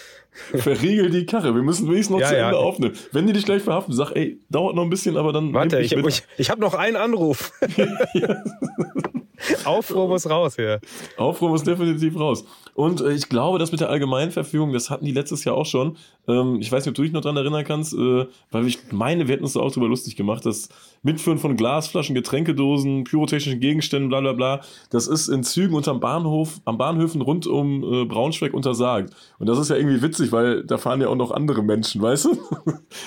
Verriegel 0.55 1.11
die 1.11 1.27
Karre. 1.27 1.53
Wir 1.57 1.63
müssen 1.63 1.89
wenigstens 1.89 2.11
noch 2.11 2.21
ja, 2.21 2.29
zu 2.29 2.37
Ende 2.37 2.53
ja. 2.55 2.59
aufnehmen. 2.61 2.95
Wenn 3.11 3.27
die 3.27 3.33
dich 3.33 3.45
gleich 3.45 3.63
verhaften, 3.63 3.93
sag, 3.95 4.13
ey, 4.13 4.39
dauert 4.49 4.77
noch 4.77 4.85
ein 4.85 4.91
bisschen, 4.91 5.17
aber 5.17 5.33
dann. 5.33 5.53
Warte, 5.53 5.81
ich, 5.81 5.93
ich, 5.93 6.07
ich, 6.07 6.23
ich 6.39 6.51
habe 6.51 6.61
noch 6.61 6.75
einen 6.75 6.95
Anruf. 6.97 7.53
Aufruhr 9.65 10.09
muss 10.09 10.29
raus 10.29 10.57
hier. 10.57 10.81
Aufruhr 11.17 11.51
muss 11.51 11.63
definitiv 11.63 12.19
raus. 12.19 12.45
Und 12.75 13.01
äh, 13.01 13.13
ich 13.13 13.29
glaube, 13.29 13.59
das 13.59 13.73
mit 13.73 13.81
der 13.81 13.91
Allgemeinverfügung, 13.91 14.73
das 14.73 14.91
hatten 14.91 15.05
die 15.05 15.13
letztes 15.13 15.45
Jahr 15.45 15.57
auch 15.57 15.67
schon. 15.67 15.97
Ähm, 16.29 16.59
ich 16.61 16.71
weiß 16.71 16.85
nicht, 16.85 16.91
ob 16.91 16.95
du 16.95 17.03
dich 17.03 17.13
noch 17.13 17.21
daran 17.21 17.37
erinnern 17.37 17.65
kannst, 17.65 17.95
äh, 17.95 18.27
weil 18.51 18.67
ich 18.67 18.79
meine, 18.91 19.27
wir 19.27 19.35
hätten 19.35 19.45
uns 19.45 19.55
da 19.55 19.61
auch 19.61 19.73
drüber 19.73 19.89
lustig 19.89 20.17
gemacht, 20.17 20.47
das 20.47 20.69
Mitführen 21.03 21.39
von 21.39 21.57
Glasflaschen, 21.57 22.15
Getränkedosen, 22.15 23.05
pyrotechnischen 23.05 23.61
Gegenständen, 23.61 24.09
bla 24.09 24.21
bla 24.21 24.33
bla, 24.33 24.61
das 24.91 25.07
ist 25.09 25.29
in 25.29 25.43
Zügen 25.43 25.75
unterm 25.75 26.01
Bahnhof, 26.01 26.61
am 26.65 26.79
Bahnhöfen 26.79 27.21
rund 27.21 27.47
um 27.47 27.83
äh, 27.83 28.05
Braunschweig 28.05 28.55
untersagt. 28.55 29.15
Und 29.39 29.49
das 29.49 29.59
ist 29.59 29.71
ja 29.71 29.77
irgendwie 29.77 30.03
witzig, 30.03 30.33
weil 30.33 30.65
da 30.65 30.79
fahren 30.79 31.01
ja 31.01 31.09
auch 31.09 31.17
noch 31.17 31.31
andere 31.31 31.63
Menschen, 31.63 32.03
weißt 32.03 32.27
du? 32.27 32.39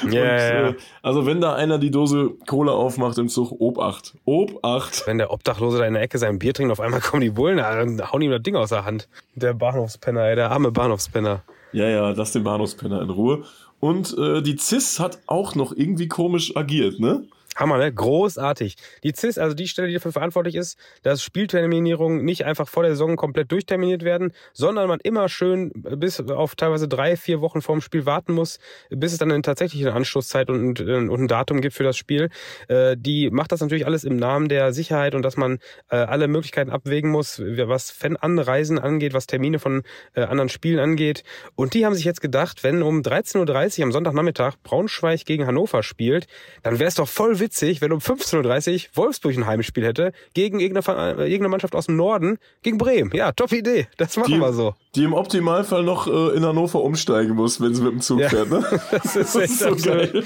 Ja, 0.09 0.23
yeah, 0.23 0.69
äh, 0.69 0.75
Also 1.01 1.25
wenn 1.25 1.41
da 1.41 1.53
einer 1.53 1.77
die 1.77 1.91
Dose 1.91 2.31
Kohle 2.47 2.71
aufmacht 2.71 3.17
im 3.17 3.29
Zug, 3.29 3.51
Obacht. 3.59 4.15
Obacht. 4.25 5.03
Wenn 5.05 5.17
der 5.17 5.31
Obdachlose 5.31 5.77
da 5.77 5.85
in 5.85 5.93
der 5.93 6.03
Ecke 6.03 6.17
sein 6.23 6.39
Bier 6.39 6.53
trinkt, 6.53 6.71
auf 6.71 6.79
einmal 6.79 7.01
kommen 7.01 7.21
die 7.21 7.29
Bullen, 7.29 7.57
dann 7.57 8.11
hauen 8.11 8.21
ihm 8.21 8.31
das 8.31 8.41
Ding 8.41 8.55
aus 8.55 8.69
der 8.69 8.85
Hand. 8.85 9.07
Der 9.35 9.53
Bahnhofspenner, 9.53 10.21
ey, 10.21 10.35
der 10.35 10.51
arme 10.51 10.71
Bahnhofspenner. 10.71 11.43
Ja, 11.71 11.87
ja, 11.87 12.09
lass 12.11 12.31
den 12.31 12.43
Bahnhofspenner 12.43 13.01
in 13.01 13.09
Ruhe. 13.09 13.43
Und 13.79 14.17
äh, 14.17 14.41
die 14.41 14.57
CIS 14.57 14.99
hat 14.99 15.19
auch 15.27 15.55
noch 15.55 15.75
irgendwie 15.75 16.07
komisch 16.07 16.55
agiert, 16.55 16.99
ne? 16.99 17.23
Hammer, 17.55 17.77
ne? 17.77 17.93
Großartig. 17.93 18.75
Die 19.03 19.13
CIS, 19.15 19.37
also 19.37 19.55
die 19.55 19.67
Stelle, 19.67 19.87
die 19.87 19.93
dafür 19.93 20.11
verantwortlich 20.11 20.55
ist, 20.55 20.77
dass 21.03 21.21
Spielterminierungen 21.21 22.23
nicht 22.23 22.45
einfach 22.45 22.67
vor 22.67 22.83
der 22.83 22.93
Saison 22.93 23.15
komplett 23.15 23.51
durchterminiert 23.51 24.03
werden, 24.03 24.33
sondern 24.53 24.87
man 24.87 24.99
immer 25.01 25.29
schön 25.29 25.71
bis 25.73 26.19
auf 26.19 26.55
teilweise 26.55 26.87
drei, 26.87 27.15
vier 27.15 27.41
Wochen 27.41 27.61
vorm 27.61 27.81
Spiel 27.81 28.05
warten 28.05 28.33
muss, 28.33 28.59
bis 28.89 29.13
es 29.13 29.17
dann 29.17 29.31
eine 29.31 29.41
tatsächliche 29.41 29.93
Anschlusszeit 29.93 30.49
und, 30.49 30.81
und 30.81 31.11
ein 31.11 31.27
Datum 31.27 31.61
gibt 31.61 31.75
für 31.75 31.83
das 31.83 31.97
Spiel. 31.97 32.29
Äh, 32.67 32.95
die 32.97 33.29
macht 33.29 33.51
das 33.51 33.61
natürlich 33.61 33.85
alles 33.85 34.03
im 34.03 34.17
Namen 34.17 34.49
der 34.49 34.73
Sicherheit 34.73 35.15
und 35.15 35.23
dass 35.23 35.37
man 35.37 35.59
äh, 35.89 35.95
alle 35.95 36.27
Möglichkeiten 36.27 36.71
abwägen 36.71 37.11
muss, 37.11 37.39
was 37.39 37.91
Fan-Anreisen 37.91 38.79
angeht, 38.79 39.13
was 39.13 39.27
Termine 39.27 39.59
von 39.59 39.83
äh, 40.13 40.21
anderen 40.21 40.49
Spielen 40.49 40.79
angeht. 40.79 41.23
Und 41.55 41.73
die 41.73 41.85
haben 41.85 41.93
sich 41.93 42.05
jetzt 42.05 42.21
gedacht, 42.21 42.63
wenn 42.63 42.81
um 42.81 43.01
13.30 43.01 43.79
Uhr 43.79 43.85
am 43.85 43.91
Sonntagnachmittag 43.91 44.55
Braunschweig 44.63 45.25
gegen 45.25 45.45
Hannover 45.45 45.83
spielt, 45.83 46.27
dann 46.61 46.79
wäre 46.79 46.87
es 46.87 46.95
doch 46.95 47.07
voll 47.07 47.39
witzig, 47.43 47.81
wenn 47.81 47.91
um 47.91 47.99
15.30 47.99 48.73
Uhr 48.73 48.81
Wolfsburg 48.93 49.35
ein 49.35 49.45
Heimspiel 49.45 49.83
hätte 49.85 50.13
gegen 50.33 50.59
irgendeine, 50.59 51.13
irgendeine 51.17 51.49
Mannschaft 51.49 51.75
aus 51.75 51.87
dem 51.87 51.97
Norden 51.97 52.37
gegen 52.61 52.77
Bremen. 52.77 53.11
Ja, 53.13 53.33
top 53.33 53.51
Idee. 53.51 53.87
Das 53.97 54.15
machen 54.15 54.33
die, 54.33 54.39
wir 54.39 54.53
so. 54.53 54.73
Die 54.95 55.03
im 55.03 55.13
Optimalfall 55.13 55.83
noch 55.83 56.07
äh, 56.07 56.37
in 56.37 56.45
Hannover 56.45 56.81
umsteigen 56.81 57.35
muss, 57.35 57.59
wenn 57.59 57.75
sie 57.75 57.81
mit 57.81 57.91
dem 57.91 58.01
Zug 58.01 58.21
ja. 58.21 58.29
fährt. 58.29 58.49
Ne? 58.49 58.63
Das 59.03 59.15
ist, 59.15 59.35
echt 59.35 59.59
so 59.59 59.67
absolut, 59.69 60.13
geil. 60.13 60.23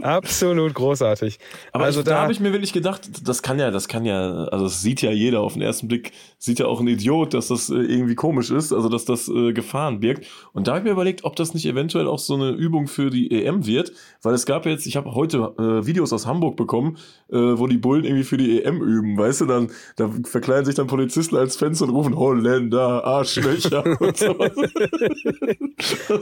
absolut 0.00 0.74
großartig. 0.74 1.38
Aber 1.72 1.84
also 1.84 2.00
ich, 2.00 2.06
da, 2.06 2.12
da 2.12 2.22
habe 2.22 2.32
ich 2.32 2.40
mir 2.40 2.52
wirklich 2.52 2.72
gedacht, 2.72 3.02
das 3.22 3.42
kann 3.42 3.58
ja, 3.58 3.70
das 3.70 3.88
kann 3.88 4.04
ja, 4.04 4.44
also 4.44 4.64
das 4.64 4.80
sieht 4.80 5.02
ja 5.02 5.10
jeder 5.10 5.40
auf 5.40 5.52
den 5.52 5.62
ersten 5.62 5.88
Blick, 5.88 6.12
sieht 6.38 6.58
ja 6.58 6.66
auch 6.66 6.80
ein 6.80 6.88
Idiot, 6.88 7.34
dass 7.34 7.48
das 7.48 7.68
äh, 7.68 7.74
irgendwie 7.74 8.14
komisch 8.14 8.50
ist, 8.50 8.72
also 8.72 8.88
dass 8.88 9.04
das 9.04 9.28
äh, 9.28 9.52
Gefahren 9.52 10.00
birgt. 10.00 10.26
Und 10.52 10.66
da 10.66 10.72
habe 10.72 10.80
ich 10.80 10.84
mir 10.84 10.92
überlegt, 10.92 11.24
ob 11.24 11.36
das 11.36 11.52
nicht 11.52 11.66
eventuell 11.66 12.06
auch 12.06 12.18
so 12.18 12.34
eine 12.34 12.50
Übung 12.50 12.86
für 12.86 13.10
die 13.10 13.30
EM 13.30 13.66
wird, 13.66 13.92
weil 14.22 14.34
es 14.34 14.46
gab 14.46 14.66
jetzt, 14.66 14.86
ich 14.86 14.96
habe 14.96 15.14
heute 15.14 15.54
äh, 15.58 15.86
Videos 15.86 16.12
aus 16.14 16.26
Hamburg 16.26 16.56
bekommen, 16.56 16.96
äh, 17.30 17.36
wo 17.36 17.66
die 17.66 17.78
Bullen 17.78 18.04
irgendwie 18.04 18.24
für 18.24 18.36
die 18.36 18.62
EM 18.62 18.80
üben, 18.82 19.16
weißt 19.16 19.42
du, 19.42 19.46
dann 19.46 19.70
da 19.96 20.10
verkleiden 20.24 20.64
sich 20.64 20.74
dann 20.74 20.86
Polizisten 20.86 21.36
als 21.36 21.56
Fans 21.56 21.82
und 21.82 21.90
rufen 21.90 22.16
Holländer, 22.16 23.04
Arschlöcher 23.04 23.84
und 24.00 24.16
so. 24.16 24.34
das 24.34 24.54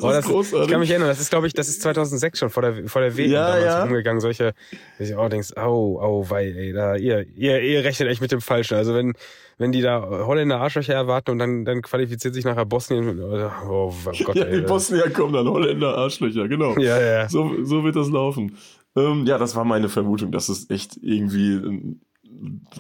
oh, 0.03 0.09
das, 0.09 0.25
großartig. 0.27 0.67
Ich 0.67 0.69
kann 0.71 0.81
mich 0.81 0.91
erinnern, 0.91 1.09
das 1.09 1.21
ist 1.21 1.31
glaube 1.31 1.47
ich, 1.47 1.55
das 1.55 1.69
ist 1.69 1.83
2006 1.83 2.39
schon 2.39 2.51
vor 2.51 2.63
der 2.63 2.89
vor 2.89 3.03
der 3.03 3.17
WM 3.17 3.31
ja, 3.31 3.47
damals 3.49 3.65
ja. 3.65 3.85
umgegangen, 3.85 4.21
solche, 4.21 4.55
ich 4.99 5.15
auch 5.15 5.29
denkst, 5.29 5.57
au, 5.57 6.01
au, 6.01 6.29
wei, 6.29 6.47
ey, 6.47 6.73
da 6.73 6.97
ihr 6.97 7.27
ihr 7.37 7.63
ihr 7.63 7.85
rechnet 7.85 8.09
echt 8.09 8.21
mit 8.21 8.33
dem 8.33 8.41
Falschen. 8.41 8.77
Also 8.77 8.95
wenn 8.95 9.15
wenn 9.59 9.73
die 9.73 9.81
da 9.81 10.03
Holländer 10.27 10.61
Arschlöcher 10.61 10.95
erwarten 10.95 11.31
und 11.31 11.39
dann, 11.39 11.65
dann 11.65 11.83
qualifiziert 11.83 12.35
sich 12.35 12.45
nachher 12.45 12.67
Bosnien. 12.67 13.21
Oh, 13.21 13.51
oh 13.69 13.95
Gott, 14.25 14.35
ja, 14.35 14.45
die 14.45 14.61
Bosnier 14.63 15.09
kommen 15.11 15.33
dann 15.33 15.49
Holländer 15.49 15.97
Arschlöcher, 15.97 16.49
genau. 16.49 16.77
Ja, 16.79 17.01
ja. 17.01 17.29
So, 17.29 17.65
so 17.65 17.85
wird 17.85 17.97
das 17.97 18.09
laufen. 18.09 18.57
Ähm, 18.97 19.27
ja, 19.27 19.39
das 19.39 19.57
war 19.57 19.65
meine 19.65 19.89
Vermutung, 19.89 20.33
dass 20.33 20.49
es 20.49 20.69
echt 20.71 20.99
irgendwie. 21.01 21.97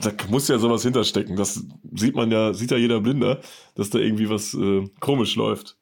Da 0.00 0.10
muss 0.28 0.48
ja 0.48 0.58
sowas 0.58 0.82
hinterstecken. 0.82 1.36
Das 1.36 1.64
sieht 1.94 2.16
man 2.16 2.30
ja, 2.30 2.52
sieht 2.52 2.70
ja 2.70 2.76
jeder 2.76 3.00
Blinder, 3.00 3.40
dass 3.74 3.90
da 3.90 3.98
irgendwie 3.98 4.28
was 4.28 4.54
äh, 4.54 4.88
komisch 5.00 5.36
läuft. 5.36 5.76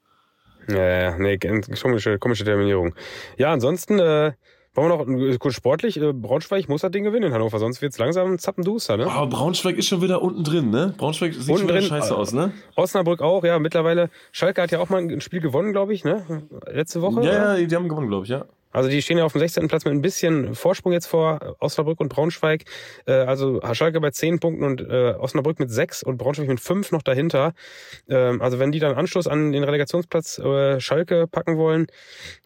Ja, 0.68 1.00
ja, 1.00 1.18
nee, 1.18 1.38
komische, 1.80 2.18
komische 2.18 2.44
Terminierung. 2.44 2.94
Ja, 3.38 3.52
ansonsten, 3.52 3.98
äh, 3.98 4.32
wollen 4.74 4.88
wir 4.88 5.30
noch 5.30 5.38
kurz 5.38 5.54
sportlich? 5.54 6.00
Äh, 6.00 6.12
Braunschweig 6.12 6.68
muss 6.68 6.82
das 6.82 6.92
Ding 6.92 7.02
gewinnen 7.02 7.28
in 7.28 7.32
Hannover, 7.32 7.58
sonst 7.58 7.82
wird 7.82 7.92
es 7.92 7.98
langsam 7.98 8.38
zappenduster, 8.38 8.96
ne? 8.96 9.10
Aber 9.10 9.26
Braunschweig 9.26 9.76
ist 9.76 9.88
schon 9.88 10.00
wieder 10.00 10.22
unten 10.22 10.44
drin, 10.44 10.70
ne? 10.70 10.94
Braunschweig 10.96 11.34
sieht 11.34 11.48
unten 11.48 11.60
schon 11.60 11.68
drin, 11.68 11.82
scheiße 11.82 12.16
aus, 12.16 12.32
ne? 12.32 12.52
Osnabrück 12.76 13.20
auch, 13.20 13.42
ja. 13.42 13.58
Mittlerweile, 13.58 14.10
Schalke 14.30 14.62
hat 14.62 14.70
ja 14.70 14.78
auch 14.78 14.88
mal 14.88 15.02
ein 15.02 15.20
Spiel 15.20 15.40
gewonnen, 15.40 15.72
glaube 15.72 15.92
ich, 15.92 16.04
ne? 16.04 16.46
Letzte 16.70 17.02
Woche. 17.02 17.22
Ja, 17.22 17.56
ja, 17.56 17.66
die 17.66 17.74
haben 17.74 17.88
gewonnen, 17.88 18.08
glaube 18.08 18.24
ich, 18.24 18.30
ja. 18.30 18.44
Also 18.72 18.88
die 18.88 19.02
stehen 19.02 19.18
ja 19.18 19.24
auf 19.24 19.32
dem 19.32 19.40
16. 19.40 19.68
Platz 19.68 19.84
mit 19.84 19.94
ein 19.94 20.02
bisschen 20.02 20.54
Vorsprung 20.54 20.92
jetzt 20.92 21.06
vor 21.06 21.56
Osnabrück 21.60 22.00
und 22.00 22.08
Braunschweig. 22.08 22.64
Äh, 23.06 23.12
also 23.12 23.60
Schalke 23.72 24.00
bei 24.00 24.10
10 24.10 24.40
Punkten 24.40 24.64
und 24.64 24.80
äh, 24.80 25.14
Osnabrück 25.18 25.58
mit 25.58 25.70
6 25.70 26.02
und 26.02 26.18
Braunschweig 26.18 26.48
mit 26.48 26.60
5 26.60 26.92
noch 26.92 27.02
dahinter. 27.02 27.52
Ähm, 28.08 28.40
also 28.40 28.58
wenn 28.58 28.72
die 28.72 28.78
dann 28.78 28.94
Anschluss 28.94 29.26
an 29.26 29.52
den 29.52 29.64
Relegationsplatz 29.64 30.38
äh, 30.38 30.80
Schalke 30.80 31.26
packen 31.26 31.56
wollen, 31.56 31.86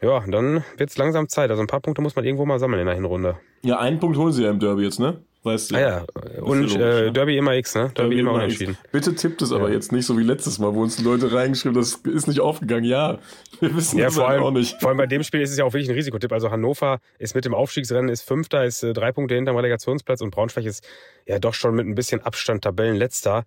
ja, 0.01 0.25
dann 0.27 0.65
wird's 0.77 0.97
langsam 0.97 1.29
Zeit. 1.29 1.51
Also 1.51 1.63
ein 1.63 1.67
paar 1.67 1.81
Punkte 1.81 2.03
muss 2.03 2.17
man 2.17 2.25
irgendwo 2.25 2.47
mal 2.47 2.59
sammeln 2.59 2.81
in 2.81 2.87
der 2.87 2.95
Hinrunde. 2.95 3.37
Ja, 3.63 3.79
einen 3.79 3.99
Punkt 3.99 4.17
holen 4.17 4.33
sie 4.33 4.45
ja 4.45 4.51
im 4.51 4.59
Derby 4.59 4.83
jetzt, 4.85 5.01
ne? 5.01 5.23
Weißt 5.45 5.71
du? 5.71 5.75
Ah 5.77 5.81
ja, 5.81 6.05
und 6.41 6.63
logisch, 6.63 6.75
äh, 6.77 7.11
Derby 7.11 7.37
immer 7.37 7.55
X, 7.55 7.75
ne? 7.75 7.83
Derby, 7.83 7.95
Derby 7.95 8.19
immer 8.21 8.33
unentschieden. 8.33 8.79
Bitte 8.93 9.15
tippt 9.15 9.43
es 9.43 9.53
aber 9.53 9.69
ja. 9.69 9.75
jetzt 9.75 9.93
nicht 9.93 10.07
so 10.07 10.17
wie 10.17 10.23
letztes 10.23 10.59
Mal, 10.59 10.75
wo 10.75 10.81
uns 10.83 10.99
Leute 11.03 11.31
reingeschrieben 11.33 11.75
das 11.75 11.97
ist 11.97 12.27
nicht 12.27 12.41
aufgegangen. 12.41 12.85
Ja, 12.85 13.19
wir 13.61 13.77
wissen 13.77 13.99
ja, 13.99 14.07
das 14.07 14.15
vor 14.15 14.27
allem, 14.27 14.43
auch 14.43 14.51
nicht. 14.51 14.81
Vor 14.81 14.89
allem 14.89 14.97
bei 14.97 15.07
dem 15.07 15.23
Spiel 15.23 15.43
ist 15.43 15.51
es 15.51 15.59
ja 15.59 15.67
auch 15.67 15.75
wirklich 15.75 15.91
ein 15.91 15.95
Risikotipp. 15.95 16.33
Also 16.33 16.51
Hannover 16.51 16.99
ist 17.19 17.35
mit 17.35 17.45
dem 17.45 17.53
Aufstiegsrennen, 17.53 18.09
ist 18.09 18.23
Fünfter, 18.23 18.65
ist 18.65 18.83
äh, 18.83 18.95
drei 18.95 19.13
Punkte 19.13 19.35
hinterm 19.35 19.57
Relegationsplatz 19.57 20.23
und 20.23 20.31
Braunschweig 20.31 20.65
ist 20.65 20.83
ja 21.27 21.39
doch 21.39 21.53
schon 21.53 21.75
mit 21.75 21.87
ein 21.87 21.95
bisschen 21.95 22.23
Abstand 22.23 22.65
Tabellenletzter. 22.65 23.45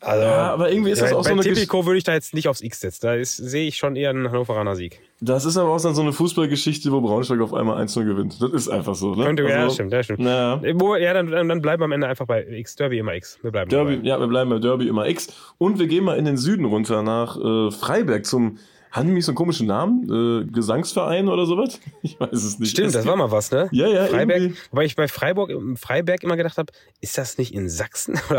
Also, 0.00 0.24
ja, 0.24 0.52
aber 0.52 0.70
irgendwie 0.70 0.90
ist 0.90 1.00
das 1.00 1.12
auch 1.12 1.22
bei 1.22 1.30
so 1.30 1.32
eine 1.32 1.42
Tipico 1.42 1.86
würde 1.86 1.96
ich 1.98 2.04
da 2.04 2.12
jetzt 2.12 2.34
nicht 2.34 2.48
aufs 2.48 2.60
X 2.60 2.80
setzen. 2.80 3.06
Da 3.06 3.24
sehe 3.24 3.66
ich 3.66 3.76
schon 3.76 3.96
eher 3.96 4.10
einen 4.10 4.28
Hannoveraner 4.28 4.76
Sieg. 4.76 5.00
Das 5.20 5.44
ist 5.44 5.56
aber 5.56 5.70
auch 5.70 5.80
dann 5.80 5.94
so 5.94 6.02
eine 6.02 6.12
Fußballgeschichte, 6.12 6.92
wo 6.92 7.00
Braunschweig 7.00 7.40
auf 7.40 7.54
einmal 7.54 7.82
1-0 7.82 8.04
gewinnt. 8.04 8.42
Das 8.42 8.50
ist 8.50 8.68
einfach 8.68 8.94
so, 8.94 9.14
ne? 9.14 9.24
Könnte, 9.24 9.44
also, 9.44 9.54
ja, 9.54 9.70
stimmt, 9.70 9.92
ja, 9.92 10.02
stimmt. 10.02 10.20
Na. 10.20 10.60
Ja, 10.98 11.14
dann, 11.14 11.30
dann 11.30 11.62
bleiben 11.62 11.80
wir 11.80 11.84
am 11.84 11.92
Ende 11.92 12.06
einfach 12.06 12.26
bei 12.26 12.46
X. 12.46 12.76
Derby 12.76 12.98
immer 12.98 13.14
X. 13.14 13.38
Wir 13.42 13.50
bleiben 13.50 13.70
Derby, 13.70 13.96
dabei. 13.96 14.06
Ja, 14.06 14.20
wir 14.20 14.26
bleiben 14.26 14.50
bei 14.50 14.58
Derby 14.58 14.88
immer 14.88 15.06
X. 15.08 15.28
Und 15.56 15.78
wir 15.78 15.86
gehen 15.86 16.04
mal 16.04 16.18
in 16.18 16.26
den 16.26 16.36
Süden 16.36 16.66
runter 16.66 17.02
nach 17.02 17.38
äh, 17.38 17.70
Freiberg 17.70 18.26
zum 18.26 18.58
haben 18.94 19.12
nicht 19.12 19.24
so 19.24 19.32
einen 19.32 19.36
komischen 19.36 19.66
Namen? 19.66 20.04
Äh, 20.08 20.50
Gesangsverein 20.50 21.28
oder 21.28 21.46
sowas? 21.46 21.80
Ich 22.02 22.20
weiß 22.20 22.32
es 22.32 22.58
nicht. 22.58 22.70
Stimmt, 22.70 22.94
das 22.94 23.06
war 23.06 23.16
mal 23.16 23.30
was, 23.30 23.50
ne? 23.50 23.68
Ja, 23.72 23.88
ja. 23.88 24.06
Freiberg, 24.06 24.40
irgendwie. 24.40 24.58
wobei 24.70 24.84
ich 24.84 24.94
bei 24.94 25.08
Freiburg, 25.08 25.50
Freiberg 25.76 26.22
immer 26.22 26.36
gedacht 26.36 26.58
habe, 26.58 26.72
ist 27.00 27.18
das 27.18 27.38
nicht 27.38 27.52
in 27.54 27.68
Sachsen? 27.68 28.18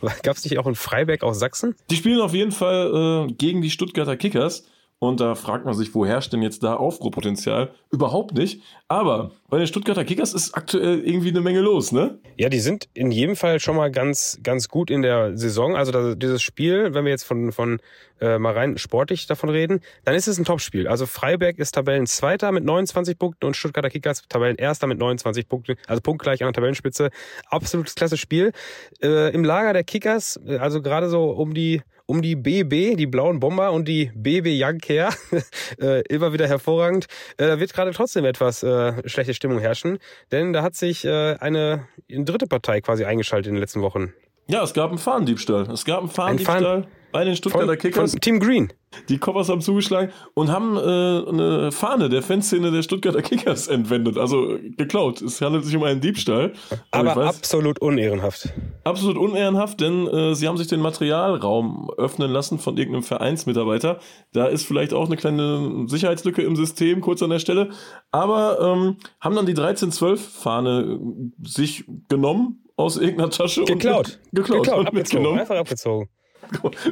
Oder 0.00 0.14
gab 0.22 0.36
es 0.36 0.44
nicht 0.44 0.58
auch 0.58 0.66
in 0.66 0.74
Freiberg 0.74 1.22
aus 1.22 1.38
Sachsen? 1.38 1.74
Die 1.90 1.96
spielen 1.96 2.20
auf 2.20 2.34
jeden 2.34 2.52
Fall 2.52 3.28
äh, 3.28 3.32
gegen 3.32 3.62
die 3.62 3.70
Stuttgarter 3.70 4.16
Kickers. 4.16 4.64
Und 4.98 5.20
da 5.20 5.34
fragt 5.34 5.66
man 5.66 5.74
sich, 5.74 5.94
wo 5.94 6.06
herrscht 6.06 6.32
denn 6.32 6.40
jetzt 6.40 6.62
da 6.62 6.74
Aufruhrpotenzial? 6.74 7.70
Überhaupt 7.92 8.34
nicht. 8.34 8.62
Aber 8.88 9.30
bei 9.48 9.58
den 9.58 9.66
Stuttgarter 9.68 10.04
Kickers 10.04 10.34
ist 10.34 10.54
aktuell 10.54 11.00
irgendwie 11.00 11.28
eine 11.28 11.40
Menge 11.40 11.60
los, 11.60 11.92
ne? 11.92 12.18
Ja, 12.36 12.48
die 12.48 12.58
sind 12.58 12.88
in 12.94 13.12
jedem 13.12 13.36
Fall 13.36 13.60
schon 13.60 13.76
mal 13.76 13.92
ganz, 13.92 14.40
ganz 14.42 14.68
gut 14.68 14.90
in 14.90 15.02
der 15.02 15.36
Saison. 15.38 15.76
Also 15.76 15.92
das, 15.92 16.18
dieses 16.18 16.42
Spiel, 16.42 16.94
wenn 16.94 17.04
wir 17.04 17.12
jetzt 17.12 17.22
von, 17.22 17.52
von 17.52 17.78
äh, 18.20 18.38
mal 18.38 18.54
rein 18.54 18.76
sportlich 18.76 19.26
davon 19.28 19.50
reden, 19.50 19.80
dann 20.04 20.16
ist 20.16 20.26
es 20.26 20.36
ein 20.38 20.44
Topspiel. 20.44 20.88
Also 20.88 21.06
Freiberg 21.06 21.58
ist 21.58 21.76
Tabellenzweiter 21.76 22.50
mit 22.50 22.64
29 22.64 23.16
Punkten 23.18 23.46
und 23.46 23.56
Stuttgarter 23.56 23.90
Kickers 23.90 24.22
Tabellenerster 24.28 24.88
mit 24.88 24.98
29 24.98 25.48
Punkten. 25.48 25.76
Also 25.86 26.02
punktgleich 26.02 26.42
an 26.42 26.48
der 26.48 26.54
Tabellenspitze. 26.54 27.10
Absolutes 27.50 27.94
klasse 27.94 28.16
Spiel. 28.16 28.52
Äh, 29.00 29.32
Im 29.32 29.44
Lager 29.44 29.72
der 29.72 29.84
Kickers, 29.84 30.40
äh, 30.44 30.56
also 30.56 30.82
gerade 30.82 31.08
so 31.08 31.30
um 31.30 31.54
die 31.54 31.82
um 32.06 32.22
die 32.22 32.36
BB, 32.36 32.96
die 32.96 33.06
blauen 33.06 33.40
Bomber 33.40 33.72
und 33.72 33.86
die 33.86 34.12
BB 34.14 34.62
Young 34.62 34.78
her. 34.86 35.12
äh, 35.80 36.02
immer 36.02 36.32
wieder 36.32 36.46
hervorragend. 36.46 37.06
Äh, 37.36 37.48
da 37.48 37.60
wird 37.60 37.74
gerade 37.76 37.92
trotzdem 37.92 38.24
etwas 38.24 38.62
äh, 38.62 39.08
schlechte 39.08 39.34
Stimmung 39.34 39.60
herrschen, 39.60 39.98
denn 40.32 40.52
da 40.52 40.62
hat 40.62 40.74
sich 40.74 41.04
äh, 41.04 41.36
eine, 41.38 41.86
eine 42.10 42.24
dritte 42.24 42.46
Partei 42.46 42.80
quasi 42.80 43.04
eingeschaltet 43.04 43.48
in 43.48 43.54
den 43.54 43.60
letzten 43.60 43.82
Wochen. 43.82 44.12
Ja, 44.48 44.62
es 44.62 44.74
gab 44.74 44.90
einen 44.90 44.98
Fahnendiebstahl. 44.98 45.70
Es 45.70 45.84
gab 45.84 46.00
einen 46.00 46.08
Fahnendiebstahl. 46.08 46.56
Ein 46.56 46.82
Fahnen 46.82 46.86
bei 47.12 47.24
den 47.24 47.36
Stuttgarter 47.36 47.66
Von, 47.68 47.78
Kickers. 47.78 48.10
von 48.12 48.20
Team 48.20 48.40
Green. 48.40 48.72
Die 49.08 49.18
Koppers 49.18 49.48
haben 49.48 49.60
zugeschlagen 49.60 50.10
und 50.34 50.50
haben 50.50 50.76
äh, 50.76 50.80
eine 50.80 51.72
Fahne 51.72 52.08
der 52.08 52.22
Fanszene 52.22 52.70
der 52.70 52.82
Stuttgarter 52.82 53.22
Kickers 53.22 53.68
entwendet. 53.68 54.16
Also 54.16 54.58
geklaut. 54.76 55.20
Es 55.22 55.40
handelt 55.40 55.64
sich 55.64 55.76
um 55.76 55.82
einen 55.82 56.00
Diebstahl. 56.00 56.52
Aber, 56.90 57.10
ich 57.10 57.16
weiß, 57.16 57.36
absolut 57.36 57.78
unehrenhaft. 57.80 58.52
absolut 58.84 59.18
unehrenhaft, 59.18 59.80
denn 59.80 60.06
äh, 60.06 60.34
sie 60.34 60.48
haben 60.48 60.56
sich 60.56 60.68
den 60.68 60.80
Materialraum 60.80 61.90
öffnen 61.98 62.30
lassen 62.30 62.58
von 62.58 62.76
irgendeinem 62.76 63.02
Vereinsmitarbeiter. 63.02 63.98
Da 64.32 64.46
ist 64.46 64.64
vielleicht 64.66 64.94
auch 64.94 65.06
eine 65.06 65.16
kleine 65.16 65.84
Sicherheitslücke 65.88 66.42
im 66.42 66.56
System, 66.56 67.00
kurz 67.00 67.22
an 67.22 67.30
der 67.30 67.38
Stelle. 67.38 67.70
Aber 68.12 68.58
ähm, 68.60 68.96
haben 69.20 69.36
dann 69.36 69.46
die 69.46 69.54
1312-Fahne 69.54 71.00
sich 71.42 71.84
genommen 72.08 72.62
aus 72.76 72.96
irgendeiner 72.96 73.30
Tasche 73.30 73.64
Geklaut. 73.64 74.06
und 74.06 74.32
mit, 74.32 74.34
geklaut, 74.44 74.62
Geklaut, 74.62 74.78
und 74.80 74.86
abgezogen. 74.88 74.98
mitgenommen. 74.98 75.40
Einfach 75.40 75.56
abgezogen. 75.56 76.08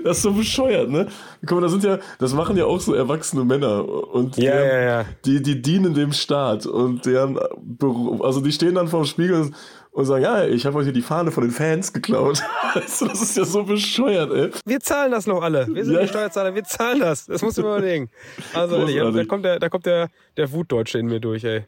Das 0.04 0.16
ist 0.18 0.22
so 0.22 0.32
bescheuert, 0.32 0.90
ne? 0.90 1.06
Guck 1.46 1.52
mal, 1.52 1.60
das 1.62 1.72
sind 1.72 1.84
ja, 1.84 1.98
das 2.18 2.34
machen 2.34 2.56
ja 2.56 2.64
auch 2.66 2.80
so 2.80 2.94
erwachsene 2.94 3.44
Männer 3.44 3.86
und 4.12 4.36
Ja, 4.36 4.52
deren- 4.52 4.68
ja, 4.68 4.80
ja. 5.00 5.04
Die, 5.24 5.42
die 5.42 5.60
dienen 5.62 5.94
dem 5.94 6.12
Staat 6.12 6.66
und 6.66 7.06
deren 7.06 7.38
Beruf, 7.62 8.20
also 8.22 8.40
die 8.40 8.52
stehen 8.52 8.74
dann 8.74 8.88
vorm 8.88 9.04
Spiegel 9.04 9.50
und 9.92 10.04
sagen, 10.06 10.24
ja, 10.24 10.44
ich 10.44 10.66
habe 10.66 10.76
heute 10.76 10.92
die 10.92 11.02
Fahne 11.02 11.30
von 11.30 11.42
den 11.44 11.52
Fans 11.52 11.92
geklaut. 11.92 12.42
Das 12.74 13.00
ist 13.00 13.36
ja 13.36 13.44
so 13.44 13.62
bescheuert, 13.62 14.32
ey. 14.32 14.50
Wir 14.66 14.80
zahlen 14.80 15.12
das 15.12 15.28
noch 15.28 15.40
alle. 15.42 15.68
Wir 15.72 15.84
sind 15.84 15.94
Ja. 15.94 16.00
die 16.02 16.08
Steuerzahler, 16.08 16.52
wir 16.54 16.64
zahlen 16.64 16.98
das. 16.98 17.26
Das 17.26 17.40
musst 17.42 17.56
du 17.58 17.62
mal 17.62 17.78
überlegen. 17.78 18.10
Also, 18.52 18.76
ehrlich, 18.76 18.96
da 19.14 19.24
kommt 19.26 19.44
der, 19.44 19.60
da 19.60 19.68
kommt 19.68 19.86
der, 19.86 20.08
der 20.36 20.50
Wutdeutsche 20.50 20.98
in 20.98 21.06
mir 21.06 21.20
durch, 21.20 21.44
ey. 21.44 21.66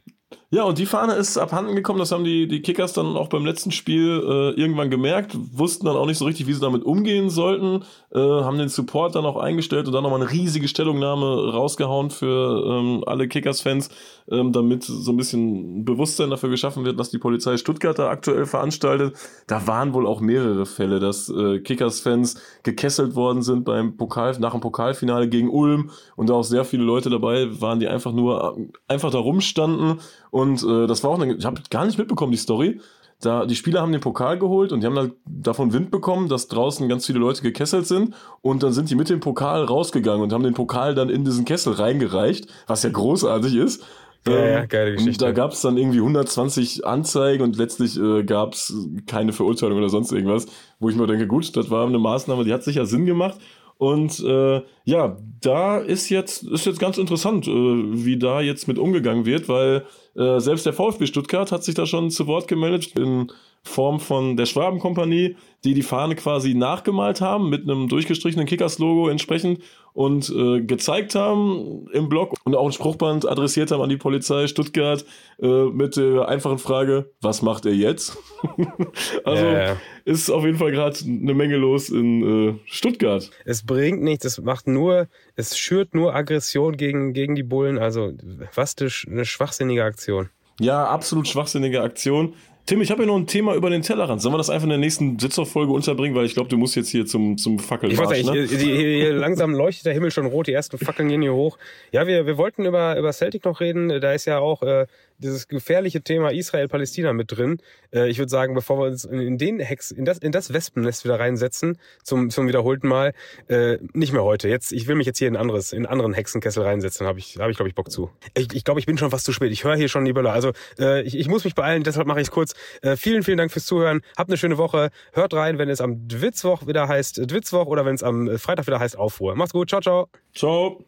Ja, 0.51 0.63
und 0.63 0.79
die 0.79 0.87
Fahne 0.87 1.15
ist 1.15 1.39
abhanden 1.39 1.75
gekommen, 1.75 1.99
das 1.99 2.13
haben 2.13 2.23
die, 2.23 2.47
die 2.47 2.63
Kickers 2.63 2.93
dann 2.93 3.17
auch 3.17 3.29
beim 3.29 3.45
letzten 3.45 3.73
Spiel 3.73 4.23
äh, 4.25 4.61
irgendwann 4.61 4.91
gemerkt, 4.91 5.37
wussten 5.53 5.87
dann 5.87 5.97
auch 5.97 6.07
nicht 6.07 6.19
so 6.19 6.25
richtig, 6.25 6.47
wie 6.47 6.53
sie 6.53 6.61
damit 6.61 6.85
umgehen 6.85 7.31
sollten, 7.31 7.83
äh, 8.15 8.21
haben 8.21 8.57
den 8.57 8.69
Support 8.69 9.17
dann 9.17 9.27
auch 9.27 9.39
eingestellt 9.39 9.89
und 9.89 9.93
dann 9.93 10.05
nochmal 10.05 10.21
eine 10.21 10.31
riesige 10.31 10.69
Stellungnahme 10.69 11.53
rausgehauen 11.53 12.11
für 12.11 12.65
ähm, 12.65 13.03
alle 13.07 13.27
Kickers-Fans, 13.27 13.89
ähm, 14.31 14.53
damit 14.53 14.85
so 14.85 15.11
ein 15.11 15.17
bisschen 15.17 15.85
Bewusstsein 15.85 16.31
dafür 16.31 16.49
geschaffen 16.49 16.85
wird, 16.85 17.01
dass 17.01 17.11
die 17.11 17.19
Polizei 17.19 17.57
Stuttgart 17.57 17.99
da 17.99 18.09
aktuell 18.09 18.47
veranstaltet. 18.47 19.17
Da 19.49 19.67
waren 19.67 19.95
wohl 19.95 20.07
auch 20.07 20.21
mehrere 20.21 20.65
Fälle, 20.65 21.01
dass 21.01 21.29
äh, 21.29 21.59
Kickers-Fans 21.59 22.41
gekesselt 22.63 23.17
worden 23.17 23.43
sind 23.43 23.65
beim 23.65 23.97
Pokal, 23.97 24.37
nach 24.39 24.53
dem 24.53 24.61
Pokalfinale 24.61 25.29
gegen 25.29 25.51
Ulm 25.51 25.91
und 26.15 26.31
da 26.31 26.35
auch 26.35 26.45
sehr 26.45 26.65
viele 26.65 26.85
Leute 26.85 27.11
dabei 27.11 27.49
waren, 27.61 27.81
die 27.81 27.89
einfach 27.89 28.13
nur 28.13 28.57
äh, 28.57 28.69
einfach 28.87 29.11
da 29.11 29.19
rumstanden 29.19 29.99
und 30.37 30.63
äh, 30.63 30.87
das 30.87 31.03
war 31.03 31.11
auch 31.13 31.21
eine, 31.21 31.35
ich 31.35 31.45
habe 31.47 31.63
gar 31.71 31.87
nicht 31.87 31.97
mitbekommen, 31.99 32.31
die 32.31 32.37
Story. 32.39 32.81
Da, 33.23 33.47
die 33.47 33.57
Spieler 33.57 33.81
haben 33.81 33.93
den 33.93 34.03
Pokal 34.03 34.39
geholt 34.39 34.71
und 34.73 34.81
die 34.83 34.87
haben 34.87 34.95
da 34.95 35.09
davon 35.25 35.73
Wind 35.73 35.91
bekommen, 35.91 36.29
dass 36.29 36.49
draußen 36.49 36.87
ganz 36.91 37.07
viele 37.07 37.19
Leute 37.19 37.41
gekesselt 37.41 37.87
sind. 37.87 38.15
Und 38.43 38.63
dann 38.63 38.73
sind 38.75 38.91
die 38.91 38.95
mit 38.97 39.09
dem 39.09 39.21
Pokal 39.21 39.65
rausgegangen 39.65 40.21
und 40.23 40.35
haben 40.35 40.43
den 40.45 40.53
Pokal 40.53 40.95
dann 40.95 41.09
in 41.09 41.25
diesen 41.25 41.47
Kessel 41.47 41.73
reingereicht, 41.73 42.49
was 42.67 42.83
ja 42.83 42.91
großartig 42.91 43.55
ist. 43.57 43.83
Ja, 44.27 44.33
Ähm, 44.33 44.53
ja, 44.53 44.67
geile 44.67 44.91
Und 44.97 44.97
Geschichte. 44.99 45.25
da 45.25 45.33
gab 45.33 45.53
es 45.53 45.63
dann 45.63 45.79
irgendwie 45.79 46.01
120 46.01 46.85
Anzeigen 46.87 47.43
und 47.43 47.57
letztlich 47.57 47.99
äh, 47.99 48.23
gab 48.25 48.53
es 48.53 48.75
keine 49.07 49.33
Verurteilung 49.33 49.79
oder 49.79 49.89
sonst 49.89 50.13
irgendwas, 50.13 50.47
wo 50.81 50.91
ich 50.91 50.97
mir 50.97 51.07
denke, 51.07 51.27
gut, 51.27 51.57
das 51.57 51.71
war 51.71 51.87
eine 51.87 51.99
Maßnahme, 51.99 52.45
die 52.45 52.53
hat 52.53 52.63
sicher 52.65 52.85
Sinn 52.85 53.07
gemacht. 53.07 53.39
Und 53.79 54.21
äh, 54.21 54.63
ja, 54.85 55.19
da 55.41 55.79
ist 55.79 56.09
jetzt, 56.09 56.45
ist 56.45 56.65
jetzt 56.65 56.81
ganz 56.81 56.97
interessant, 56.97 57.47
äh, 57.47 57.51
wie 57.51 58.19
da 58.19 58.41
jetzt 58.41 58.69
mit 58.69 58.79
umgegangen 58.79 59.27
wird, 59.27 59.49
weil 59.49 59.85
äh, 60.17 60.41
selbst 60.41 60.65
der 60.65 60.73
VfB 60.73 61.07
Stuttgart 61.07 61.53
hat 61.53 61.63
sich 61.63 61.75
da 61.75 61.85
schon 61.85 62.11
zu 62.11 62.27
Wort 62.27 62.49
gemeldet 62.49 62.97
in 62.99 63.31
Form 63.63 64.01
von 64.01 64.37
der 64.37 64.47
Schwabenkompanie, 64.47 65.37
die 65.65 65.75
die 65.75 65.83
Fahne 65.83 66.15
quasi 66.15 66.55
nachgemalt 66.55 67.21
haben 67.21 67.51
mit 67.51 67.63
einem 67.63 67.89
durchgestrichenen 67.89 68.47
Kickers-Logo 68.47 69.09
entsprechend 69.09 69.61
und 69.97 70.29
äh, 70.29 70.61
gezeigt 70.61 71.15
haben 71.15 71.89
im 71.91 72.11
Blog 72.11 72.35
und 72.45 72.55
auch 72.55 72.67
ein 72.67 72.73
Spruchband 72.73 73.27
adressiert 73.27 73.71
haben 73.71 73.81
an 73.81 73.89
die 73.89 73.97
Polizei 73.97 74.47
Stuttgart 74.47 75.07
äh, 75.41 75.47
mit 75.47 75.97
der 75.97 76.29
einfachen 76.29 76.59
Frage, 76.59 77.11
was 77.23 77.41
macht 77.41 77.65
er 77.65 77.73
jetzt? 77.73 78.19
also 79.25 79.47
ja. 79.47 79.77
ist 80.05 80.29
auf 80.29 80.45
jeden 80.45 80.59
Fall 80.59 80.73
gerade 80.73 80.99
eine 81.03 81.33
Menge 81.33 81.57
los 81.57 81.89
in 81.89 82.51
äh, 82.51 82.59
Stuttgart. 82.67 83.31
Es 83.47 83.65
bringt 83.65 84.03
nichts, 84.03 84.27
es 84.27 84.39
macht 84.39 84.67
nur, 84.67 85.09
es 85.35 85.57
schürt 85.57 85.95
nur 85.95 86.15
Aggression 86.15 86.77
gegen, 86.77 87.15
gegen 87.15 87.35
die 87.35 87.43
Bullen. 87.43 87.79
Also, 87.79 88.13
was 88.55 88.77
eine 89.07 89.25
schwachsinnige 89.25 89.83
Aktion. 89.83 90.29
Ja, 90.61 90.85
absolut 90.85 91.27
schwachsinnige 91.27 91.81
Aktion. 91.81 92.35
Tim, 92.67 92.81
ich 92.81 92.91
habe 92.91 93.05
hier 93.05 93.07
noch 93.07 93.17
ein 93.17 93.29
Thema 93.29 93.55
über 93.55 93.71
den 93.71 93.83
Tellerrand. 93.83 94.21
Sollen 94.21 94.35
wir 94.35 94.39
das 94.39 94.51
einfach 94.51 94.65
in 94.65 94.71
der 94.71 94.79
nächsten 94.79 95.21
Sitzerfolge 95.21 95.73
unterbringen? 95.73 96.17
Weil 96.17 96.27
ich 96.27 96.35
glaube, 96.35 96.49
du 96.49 96.57
musst 96.57 96.75
jetzt 96.75 96.89
hier 96.89 97.07
zum, 97.07 97.39
zum 97.39 97.61
Fackeln. 97.61 97.93
Ich 97.93 97.99
weiß 97.99 98.11
nicht, 98.11 98.27
ne? 98.27 98.45
die, 98.45 98.57
hier 98.57 99.13
langsam 99.13 99.55
leuchtet 99.55 99.87
der 99.87 99.95
Himmel 99.95 100.11
schon 100.11 100.27
rot, 100.27 100.49
die 100.49 100.53
ersten 100.53 100.77
Fackeln 100.77 101.09
gehen 101.09 101.23
hier 101.23 101.33
hoch. 101.33 101.59
Ja, 101.93 102.09
wir, 102.09 102.27
wir 102.27 102.37
wollten 102.39 102.65
über, 102.65 102.99
über 102.99 103.13
Celtic 103.13 103.45
noch 103.45 103.61
reden. 103.61 104.01
Da 104.01 104.13
ist 104.13 104.25
ja 104.25 104.41
auch 104.41 104.63
äh, 104.63 104.87
dieses 105.19 105.47
gefährliche 105.47 106.03
Thema 106.03 106.33
Israel-Palästina 106.33 107.13
mit 107.13 107.37
drin. 107.37 107.59
Äh, 107.95 108.09
ich 108.09 108.19
würde 108.19 108.31
sagen, 108.31 108.55
bevor 108.55 108.81
wir 108.81 108.87
uns 108.87 109.05
in, 109.05 109.21
in 109.21 109.39
den 109.39 109.61
Hex, 109.61 109.93
in 109.93 110.05
das, 110.05 110.19
in 110.19 110.33
das 110.33 110.53
Wespennest 110.53 111.05
wieder 111.05 111.21
reinsetzen, 111.21 111.79
zum, 112.03 112.31
zum 112.31 112.49
wiederholten 112.49 112.89
Mal, 112.89 113.15
äh, 113.47 113.79
nicht 113.93 114.13
mehr 114.13 114.25
heute. 114.25 114.49
Jetzt, 114.49 114.73
ich 114.73 114.89
will 114.89 114.97
mich 114.97 115.07
jetzt 115.07 115.19
hier 115.19 115.29
in 115.29 115.37
anderes, 115.37 115.73
in 115.73 115.79
einen 115.79 115.87
anderen 115.87 116.15
Hexenkessel 116.15 116.65
reinsetzen, 116.65 117.07
habe 117.07 117.21
ich, 117.21 117.39
habe 117.39 117.53
ich, 117.53 117.57
glaube 117.57 117.69
ich, 117.69 117.77
Bock 117.77 117.93
zu. 117.93 118.11
Ich, 118.35 118.53
ich 118.53 118.65
glaube, 118.65 118.81
ich 118.81 118.87
bin 118.87 118.99
schon 118.99 119.11
fast 119.11 119.25
zu 119.25 119.33
spät. 119.33 119.53
Ich 119.53 119.63
höre 119.63 119.77
hier 119.77 119.89
schon 119.89 120.05
die 120.05 120.13
Böller. 120.13 120.33
Also 120.33 120.51
äh, 120.81 121.03
ich, 121.03 121.17
ich 121.17 121.29
muss 121.29 121.45
mich 121.45 121.55
beeilen, 121.55 121.85
deshalb 121.85 122.09
mache 122.09 122.21
ich 122.21 122.27
es 122.27 122.31
kurz. 122.33 122.56
Äh, 122.83 122.97
vielen, 122.97 123.23
vielen 123.23 123.39
Dank 123.39 123.53
fürs 123.53 123.67
Zuhören. 123.67 124.01
Habt 124.17 124.31
eine 124.31 124.37
schöne 124.37 124.59
Woche. 124.59 124.91
Hört 125.13 125.35
rein, 125.35 125.59
wenn 125.59 125.69
es 125.69 125.81
am 125.81 126.09
Dwitzwoch 126.09 126.67
wieder 126.67 126.89
heißt 126.89 127.31
Dwitzwoch 127.31 127.67
oder 127.67 127.85
wenn 127.85 127.95
es 127.95 128.03
am 128.03 128.39
Freitag 128.39 128.67
wieder 128.67 128.81
heißt 128.81 128.99
Aufruhr. 128.99 129.35
Macht's 129.35 129.53
gut. 129.53 129.69
Ciao, 129.69 129.81
ciao. 129.81 130.09
Ciao. 130.35 130.85